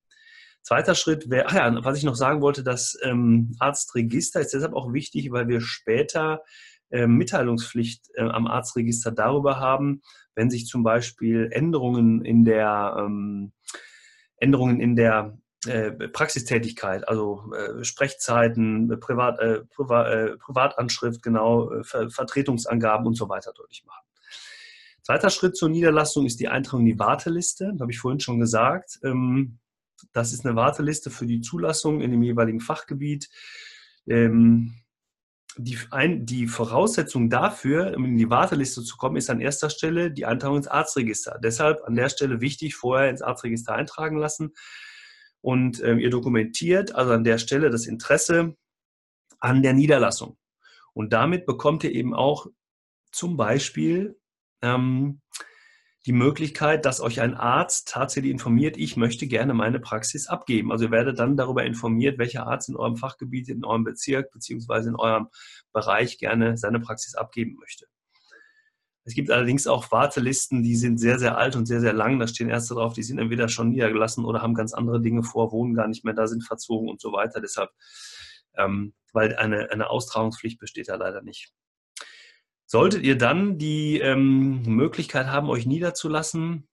Zweiter 0.62 0.94
Schritt 0.94 1.30
wäre, 1.30 1.54
ja, 1.54 1.84
was 1.84 1.98
ich 1.98 2.04
noch 2.04 2.14
sagen 2.14 2.40
wollte, 2.40 2.62
das 2.62 2.98
ähm, 3.02 3.54
Arztregister 3.58 4.40
ist 4.40 4.54
deshalb 4.54 4.74
auch 4.74 4.92
wichtig, 4.92 5.30
weil 5.30 5.48
wir 5.48 5.60
später 5.60 6.42
äh, 6.90 7.06
Mitteilungspflicht 7.06 8.08
äh, 8.14 8.22
am 8.22 8.46
Arztregister 8.46 9.10
darüber 9.10 9.60
haben, 9.60 10.02
wenn 10.34 10.50
sich 10.50 10.66
zum 10.66 10.82
Beispiel 10.82 11.48
Änderungen 11.52 12.24
in 12.24 12.44
der 12.44 12.96
ähm, 12.98 13.52
Änderungen 14.36 14.80
in 14.80 14.94
der 14.96 15.38
Praxistätigkeit, 16.12 17.08
also 17.08 17.52
äh, 17.52 17.82
Sprechzeiten, 17.82 18.90
äh, 18.92 18.96
Privat, 18.96 19.40
äh, 19.40 19.60
Priva, 19.64 20.36
Privatanschrift, 20.38 21.22
genau, 21.22 21.82
Ver 21.82 22.10
Vertretungsangaben 22.10 23.06
und 23.06 23.14
so 23.14 23.28
weiter 23.28 23.52
deutlich 23.52 23.84
machen. 23.84 24.04
Zweiter 25.02 25.30
Schritt 25.30 25.56
zur 25.56 25.70
Niederlassung 25.70 26.26
ist 26.26 26.38
die 26.38 26.48
Eintragung 26.48 26.86
in 26.86 26.92
die 26.92 26.98
Warteliste. 26.98 27.70
Das 27.72 27.80
habe 27.80 27.90
ich 27.90 27.98
vorhin 27.98 28.20
schon 28.20 28.38
gesagt. 28.38 29.00
Ähm, 29.02 29.58
das 30.12 30.32
ist 30.32 30.44
eine 30.44 30.54
Warteliste 30.54 31.10
für 31.10 31.26
die 31.26 31.40
Zulassung 31.40 32.02
in 32.02 32.10
dem 32.10 32.22
jeweiligen 32.22 32.60
Fachgebiet. 32.60 33.28
Ähm, 34.06 34.74
die, 35.56 35.78
ein, 35.90 36.24
die 36.24 36.46
Voraussetzung 36.46 37.30
dafür, 37.30 37.94
um 37.96 38.04
in 38.04 38.16
die 38.16 38.30
Warteliste 38.30 38.82
zu 38.82 38.96
kommen, 38.96 39.16
ist 39.16 39.30
an 39.30 39.40
erster 39.40 39.70
Stelle 39.70 40.12
die 40.12 40.26
Eintragung 40.26 40.58
ins 40.58 40.68
Arztregister. 40.68 41.40
Deshalb 41.42 41.82
an 41.84 41.96
der 41.96 42.10
Stelle 42.10 42.40
wichtig, 42.40 42.76
vorher 42.76 43.10
ins 43.10 43.22
Arztregister 43.22 43.74
eintragen 43.74 44.18
lassen. 44.18 44.52
Und 45.48 45.82
ähm, 45.82 45.98
ihr 45.98 46.10
dokumentiert 46.10 46.94
also 46.94 47.12
an 47.12 47.24
der 47.24 47.38
Stelle 47.38 47.70
das 47.70 47.86
Interesse 47.86 48.54
an 49.40 49.62
der 49.62 49.72
Niederlassung. 49.72 50.36
Und 50.92 51.14
damit 51.14 51.46
bekommt 51.46 51.84
ihr 51.84 51.92
eben 51.92 52.12
auch 52.12 52.48
zum 53.12 53.38
Beispiel 53.38 54.20
ähm, 54.60 55.22
die 56.04 56.12
Möglichkeit, 56.12 56.84
dass 56.84 57.00
euch 57.00 57.22
ein 57.22 57.32
Arzt 57.32 57.88
tatsächlich 57.88 58.30
informiert, 58.30 58.76
ich 58.76 58.98
möchte 58.98 59.26
gerne 59.26 59.54
meine 59.54 59.80
Praxis 59.80 60.26
abgeben. 60.26 60.70
Also 60.70 60.84
ihr 60.84 60.90
werdet 60.90 61.18
dann 61.18 61.38
darüber 61.38 61.64
informiert, 61.64 62.18
welcher 62.18 62.46
Arzt 62.46 62.68
in 62.68 62.76
eurem 62.76 62.98
Fachgebiet, 62.98 63.48
in 63.48 63.64
eurem 63.64 63.84
Bezirk 63.84 64.30
beziehungsweise 64.30 64.90
in 64.90 64.96
eurem 64.96 65.28
Bereich 65.72 66.18
gerne 66.18 66.58
seine 66.58 66.78
Praxis 66.78 67.14
abgeben 67.14 67.56
möchte. 67.58 67.86
Es 69.08 69.14
gibt 69.14 69.30
allerdings 69.30 69.66
auch 69.66 69.90
Wartelisten, 69.90 70.62
die 70.62 70.76
sind 70.76 70.98
sehr, 70.98 71.18
sehr 71.18 71.38
alt 71.38 71.56
und 71.56 71.64
sehr, 71.64 71.80
sehr 71.80 71.94
lang. 71.94 72.18
Da 72.18 72.28
stehen 72.28 72.50
Ärzte 72.50 72.74
drauf, 72.74 72.92
die 72.92 73.02
sind 73.02 73.18
entweder 73.18 73.48
schon 73.48 73.70
niedergelassen 73.70 74.26
oder 74.26 74.42
haben 74.42 74.52
ganz 74.52 74.74
andere 74.74 75.00
Dinge 75.00 75.22
vor, 75.22 75.50
wohnen 75.50 75.72
gar 75.72 75.88
nicht 75.88 76.04
mehr 76.04 76.12
da, 76.12 76.26
sind 76.26 76.44
verzogen 76.44 76.90
und 76.90 77.00
so 77.00 77.10
weiter. 77.10 77.40
Deshalb, 77.40 77.70
ähm, 78.58 78.92
weil 79.14 79.34
eine, 79.36 79.70
eine 79.70 79.88
Austragungspflicht 79.88 80.58
besteht 80.58 80.90
da 80.90 80.96
leider 80.96 81.22
nicht. 81.22 81.54
Solltet 82.66 83.02
ihr 83.02 83.16
dann 83.16 83.56
die 83.56 83.98
ähm, 83.98 84.60
Möglichkeit 84.64 85.28
haben, 85.28 85.48
euch 85.48 85.64
niederzulassen, 85.64 86.68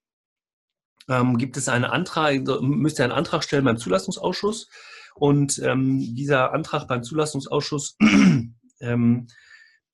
ähm, 1.08 1.38
gibt 1.38 1.56
es 1.56 1.70
einen 1.70 1.86
Antrag, 1.86 2.42
müsst 2.60 3.00
ihr 3.00 3.06
einen 3.06 3.14
Antrag 3.14 3.46
stellen 3.46 3.64
beim 3.64 3.78
Zulassungsausschuss. 3.78 4.68
Und 5.16 5.58
ähm, 5.60 6.00
dieser 6.18 6.52
Antrag 6.52 6.90
beim 6.90 7.02
Zulassungsausschuss 7.02 7.96
ähm, 8.82 9.28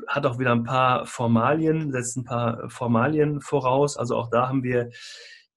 hat 0.08 0.26
auch 0.26 0.40
wieder 0.40 0.52
ein 0.52 0.64
paar 0.64 1.06
Formalien, 1.06 1.92
setzt 1.92 2.18
ein 2.18 2.24
paar 2.24 2.70
Formalien 2.70 3.42
voraus. 3.42 3.98
Also 3.98 4.16
auch 4.16 4.30
da 4.30 4.48
haben 4.48 4.64
wir 4.64 4.90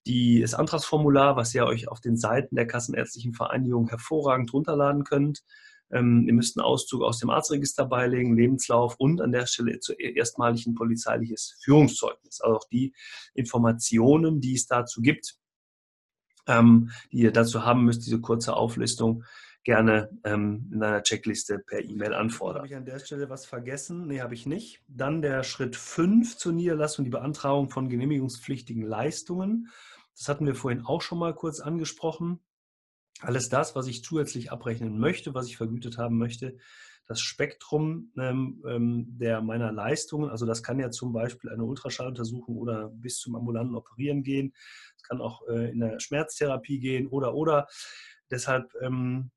die, 0.07 0.41
das 0.41 0.55
Antragsformular, 0.55 1.37
was 1.37 1.55
ihr 1.55 1.65
euch 1.67 1.89
auf 1.89 2.01
den 2.01 2.17
Seiten 2.17 2.57
der 2.57 2.67
Kassenärztlichen 2.67 3.33
Vereinigung 3.33 3.89
hervorragend 3.89 4.53
runterladen 4.53 5.05
könnt. 5.05 5.43
Ähm, 5.91 6.25
ihr 6.27 6.35
müsst 6.35 6.59
einen 6.59 6.65
Auszug 6.65 7.03
aus 7.03 7.19
dem 7.19 7.31
Arztregister 7.31 7.87
beilegen, 7.87 8.37
Lebenslauf 8.37 8.97
und 8.99 9.21
an 9.21 9.33
der 9.33 9.47
Stelle 9.47 9.79
erstmalig 9.99 10.67
ein 10.67 10.75
polizeiliches 10.75 11.59
Führungszeugnis. 11.63 12.41
Also 12.41 12.57
auch 12.57 12.69
die 12.71 12.95
Informationen, 13.35 14.41
die 14.41 14.55
es 14.55 14.67
dazu 14.67 15.01
gibt, 15.03 15.37
ähm, 16.47 16.91
die 17.13 17.19
ihr 17.19 17.33
dazu 17.33 17.65
haben 17.65 17.85
müsst, 17.85 18.05
diese 18.05 18.21
kurze 18.21 18.55
Auflistung, 18.55 19.25
gerne 19.65 20.11
ähm, 20.25 20.71
in 20.73 20.83
einer 20.83 21.03
Checkliste 21.03 21.59
per 21.59 21.83
E-Mail 21.83 22.15
anfordern. 22.15 22.59
Habe 22.59 22.69
ich 22.69 22.77
an 22.77 22.85
der 22.85 22.99
Stelle 22.99 23.29
was 23.29 23.47
vergessen? 23.47 24.07
Nee, 24.07 24.21
habe 24.21 24.35
ich 24.35 24.47
nicht. 24.47 24.83
Dann 24.89 25.23
der 25.23 25.43
Schritt 25.43 25.75
5 25.75 26.37
zur 26.37 26.53
Niederlassung, 26.53 27.05
die 27.05 27.11
Beantragung 27.11 27.71
von 27.71 27.89
genehmigungspflichtigen 27.89 28.83
Leistungen. 28.83 29.71
Das 30.17 30.29
hatten 30.29 30.47
wir 30.47 30.55
vorhin 30.55 30.85
auch 30.85 31.03
schon 31.03 31.19
mal 31.19 31.35
kurz 31.35 31.61
angesprochen 31.61 32.41
alles 33.21 33.49
das, 33.49 33.75
was 33.75 33.87
ich 33.87 34.05
zusätzlich 34.05 34.53
abrechnen 34.53 34.99
möchte, 34.99 35.35
was 35.35 35.47
ich 35.47 35.57
vergütet 35.57 35.99
haben 35.99 36.19
möchte, 36.19 36.57
das 37.07 37.21
Spektrum 37.21 38.13
ähm, 38.17 38.63
ähm, 38.67 39.07
der 39.19 39.43
meiner 39.43 39.73
Leistungen, 39.73 40.31
also 40.31 40.47
das 40.47 40.63
kann 40.63 40.81
ja 40.81 40.91
zum 40.91 41.13
Beispiel 41.13 41.51
eine 41.51 41.65
Ultraschalluntersuchung 41.65 42.57
oder 42.57 42.89
bis 42.89 43.19
zum 43.19 43.37
ambulanten 43.37 43.77
Operieren 43.77 44.23
gehen, 44.23 44.55
es 44.97 45.03
kann 45.03 45.21
auch 45.21 45.47
äh, 45.49 45.71
in 45.71 45.81
der 45.81 46.01
Schmerztherapie 46.01 46.79
gehen 46.79 47.07
oder 47.07 47.35
oder. 47.35 47.67
Deshalb 48.31 48.73
ähm, 48.81 49.31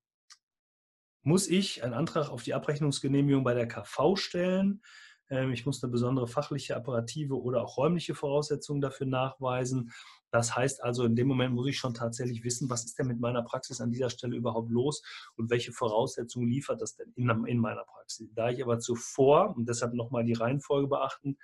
muss 1.22 1.48
ich 1.48 1.82
einen 1.82 1.94
Antrag 1.94 2.28
auf 2.30 2.42
die 2.42 2.54
Abrechnungsgenehmigung 2.54 3.44
bei 3.44 3.54
der 3.54 3.68
KV 3.68 4.16
stellen. 4.16 4.82
Ähm, 5.30 5.52
ich 5.52 5.66
muss 5.66 5.82
eine 5.82 5.90
besondere 5.90 6.26
fachliche, 6.26 6.76
apparative 6.76 7.40
oder 7.40 7.62
auch 7.62 7.76
räumliche 7.76 8.14
Voraussetzungen 8.14 8.80
dafür 8.80 9.06
nachweisen. 9.06 9.92
Das 10.30 10.54
heißt 10.54 10.82
also, 10.82 11.04
in 11.04 11.16
dem 11.16 11.28
Moment 11.28 11.54
muss 11.54 11.68
ich 11.68 11.78
schon 11.78 11.94
tatsächlich 11.94 12.44
wissen, 12.44 12.68
was 12.68 12.84
ist 12.84 12.98
denn 12.98 13.06
mit 13.06 13.20
meiner 13.20 13.42
Praxis 13.42 13.80
an 13.80 13.90
dieser 13.90 14.10
Stelle 14.10 14.36
überhaupt 14.36 14.70
los 14.70 15.02
und 15.36 15.50
welche 15.50 15.72
Voraussetzungen 15.72 16.48
liefert 16.48 16.82
das 16.82 16.96
denn 16.96 17.12
in, 17.16 17.28
in 17.46 17.58
meiner 17.58 17.84
Praxis. 17.84 18.28
Da 18.34 18.50
ich 18.50 18.62
aber 18.62 18.78
zuvor, 18.78 19.56
und 19.56 19.68
deshalb 19.68 19.94
nochmal 19.94 20.24
die 20.24 20.34
Reihenfolge 20.34 20.88
beachten, 20.88 21.38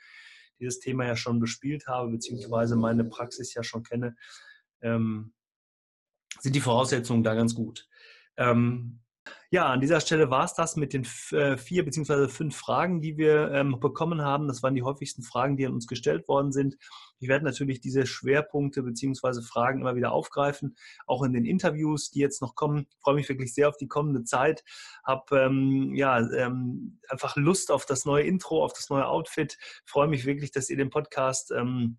dieses 0.61 0.81
Thema 0.81 1.07
ja 1.07 1.17
schon 1.17 1.41
bespielt 1.41 1.87
habe, 1.87 2.11
beziehungsweise 2.11 2.77
meine 2.77 3.05
Praxis 3.05 3.55
ja 3.55 3.63
schon 3.63 3.83
kenne, 3.83 4.17
ähm, 4.83 5.33
sind 6.41 6.55
die 6.55 6.61
Voraussetzungen 6.61 7.23
da 7.23 7.35
ganz 7.35 7.55
gut. 7.55 7.89
Ähm, 8.37 9.01
ja, 9.51 9.67
an 9.67 9.81
dieser 9.81 10.01
Stelle 10.01 10.31
war 10.31 10.45
es 10.45 10.55
das 10.55 10.77
mit 10.77 10.93
den 10.93 11.07
äh, 11.31 11.57
vier 11.57 11.85
beziehungsweise 11.85 12.29
fünf 12.29 12.57
Fragen, 12.57 13.01
die 13.01 13.17
wir 13.17 13.53
ähm, 13.53 13.79
bekommen 13.79 14.23
haben. 14.23 14.49
Das 14.49 14.63
waren 14.63 14.75
die 14.75 14.83
häufigsten 14.83 15.23
Fragen, 15.23 15.57
die 15.57 15.67
an 15.67 15.73
uns 15.73 15.87
gestellt 15.87 16.27
worden 16.29 16.51
sind. 16.51 16.77
Ich 17.21 17.29
werde 17.29 17.45
natürlich 17.45 17.81
diese 17.81 18.07
Schwerpunkte 18.07 18.83
beziehungsweise 18.83 19.43
Fragen 19.43 19.81
immer 19.81 19.95
wieder 19.95 20.13
aufgreifen, 20.13 20.77
auch 21.07 21.23
in 21.23 21.33
den 21.33 21.45
Interviews, 21.45 22.11
die 22.11 22.21
jetzt 22.21 22.43
noch 22.43 22.55
kommen. 22.55 22.87
Ich 22.91 22.97
freue 23.01 23.15
mich 23.15 23.29
wirklich 23.29 23.55
sehr 23.55 23.69
auf 23.69 23.77
die 23.77 23.89
kommende 23.89 24.25
Zeit. 24.25 24.65
Habe 25.05 25.39
ähm, 25.39 25.95
ja 25.95 26.19
ähm, 26.19 26.99
einfach 27.09 27.37
Lust 27.37 27.71
auf 27.71 27.87
das 27.87 28.05
neue 28.05 28.25
Intro, 28.25 28.65
auf 28.65 28.73
das 28.73 28.91
neue 28.91 29.07
Outfit. 29.07 29.57
Ich 29.61 29.91
freue 29.91 30.09
mich 30.09 30.27
wirklich, 30.27 30.51
dass 30.51 30.69
ihr 30.69 30.77
den 30.77 30.91
Podcast 30.91 31.53
ähm, 31.53 31.99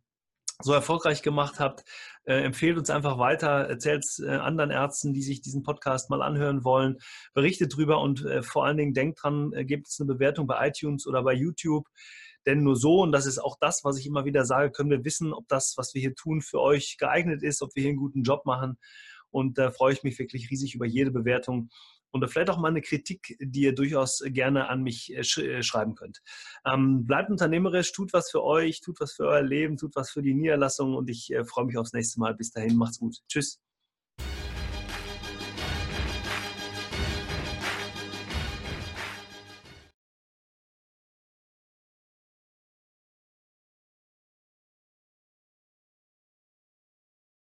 so 0.61 0.73
erfolgreich 0.73 1.21
gemacht 1.21 1.59
habt. 1.59 1.83
Äh, 2.23 2.41
empfehlt 2.41 2.77
uns 2.77 2.89
einfach 2.89 3.17
weiter, 3.17 3.67
erzählt 3.67 4.03
es 4.05 4.19
äh, 4.19 4.29
anderen 4.29 4.71
Ärzten, 4.71 5.13
die 5.13 5.21
sich 5.21 5.41
diesen 5.41 5.63
Podcast 5.63 6.09
mal 6.09 6.21
anhören 6.21 6.63
wollen, 6.63 6.97
berichtet 7.33 7.75
drüber 7.75 8.01
und 8.01 8.25
äh, 8.25 8.41
vor 8.41 8.65
allen 8.65 8.77
Dingen 8.77 8.93
denkt 8.93 9.21
dran, 9.21 9.51
äh, 9.53 9.65
gebt 9.65 9.87
es 9.87 9.99
eine 9.99 10.13
Bewertung 10.13 10.47
bei 10.47 10.67
iTunes 10.67 11.07
oder 11.07 11.23
bei 11.23 11.33
YouTube. 11.33 11.87
Denn 12.45 12.63
nur 12.63 12.75
so, 12.75 13.01
und 13.01 13.11
das 13.11 13.25
ist 13.25 13.39
auch 13.39 13.57
das, 13.59 13.81
was 13.83 13.97
ich 13.97 14.05
immer 14.05 14.25
wieder 14.25 14.45
sage, 14.45 14.71
können 14.71 14.91
wir 14.91 15.03
wissen, 15.03 15.33
ob 15.33 15.47
das, 15.47 15.73
was 15.77 15.93
wir 15.93 16.01
hier 16.01 16.15
tun, 16.15 16.41
für 16.41 16.61
euch 16.61 16.97
geeignet 16.97 17.41
ist, 17.41 17.61
ob 17.61 17.75
wir 17.75 17.81
hier 17.81 17.89
einen 17.89 17.99
guten 17.99 18.23
Job 18.23 18.45
machen. 18.45 18.77
Und 19.31 19.57
da 19.57 19.71
freue 19.71 19.93
ich 19.93 20.03
mich 20.03 20.17
wirklich 20.19 20.49
riesig 20.49 20.75
über 20.75 20.85
jede 20.85 21.11
Bewertung 21.11 21.69
und 22.15 22.27
vielleicht 22.29 22.49
auch 22.49 22.57
mal 22.57 22.69
eine 22.69 22.81
Kritik, 22.81 23.35
die 23.41 23.63
ihr 23.63 23.75
durchaus 23.75 24.23
gerne 24.25 24.69
an 24.69 24.81
mich 24.83 25.13
äh, 25.13 25.19
äh, 25.19 25.63
schreiben 25.63 25.95
könnt. 25.95 26.21
Ähm, 26.65 27.05
bleibt 27.05 27.29
unternehmerisch, 27.29 27.91
tut 27.91 28.13
was 28.13 28.31
für 28.31 28.43
euch, 28.43 28.79
tut 28.79 29.01
was 29.01 29.13
für 29.13 29.25
euer 29.27 29.43
Leben, 29.43 29.75
tut 29.75 29.95
was 29.95 30.11
für 30.11 30.21
die 30.21 30.33
Niederlassung 30.33 30.95
und 30.95 31.09
ich 31.09 31.31
äh, 31.33 31.43
freue 31.43 31.65
mich 31.65 31.77
aufs 31.77 31.93
nächste 31.93 32.21
Mal. 32.21 32.33
Bis 32.33 32.51
dahin, 32.51 32.77
macht's 32.77 32.99
gut. 32.99 33.17
Tschüss. 33.27 33.59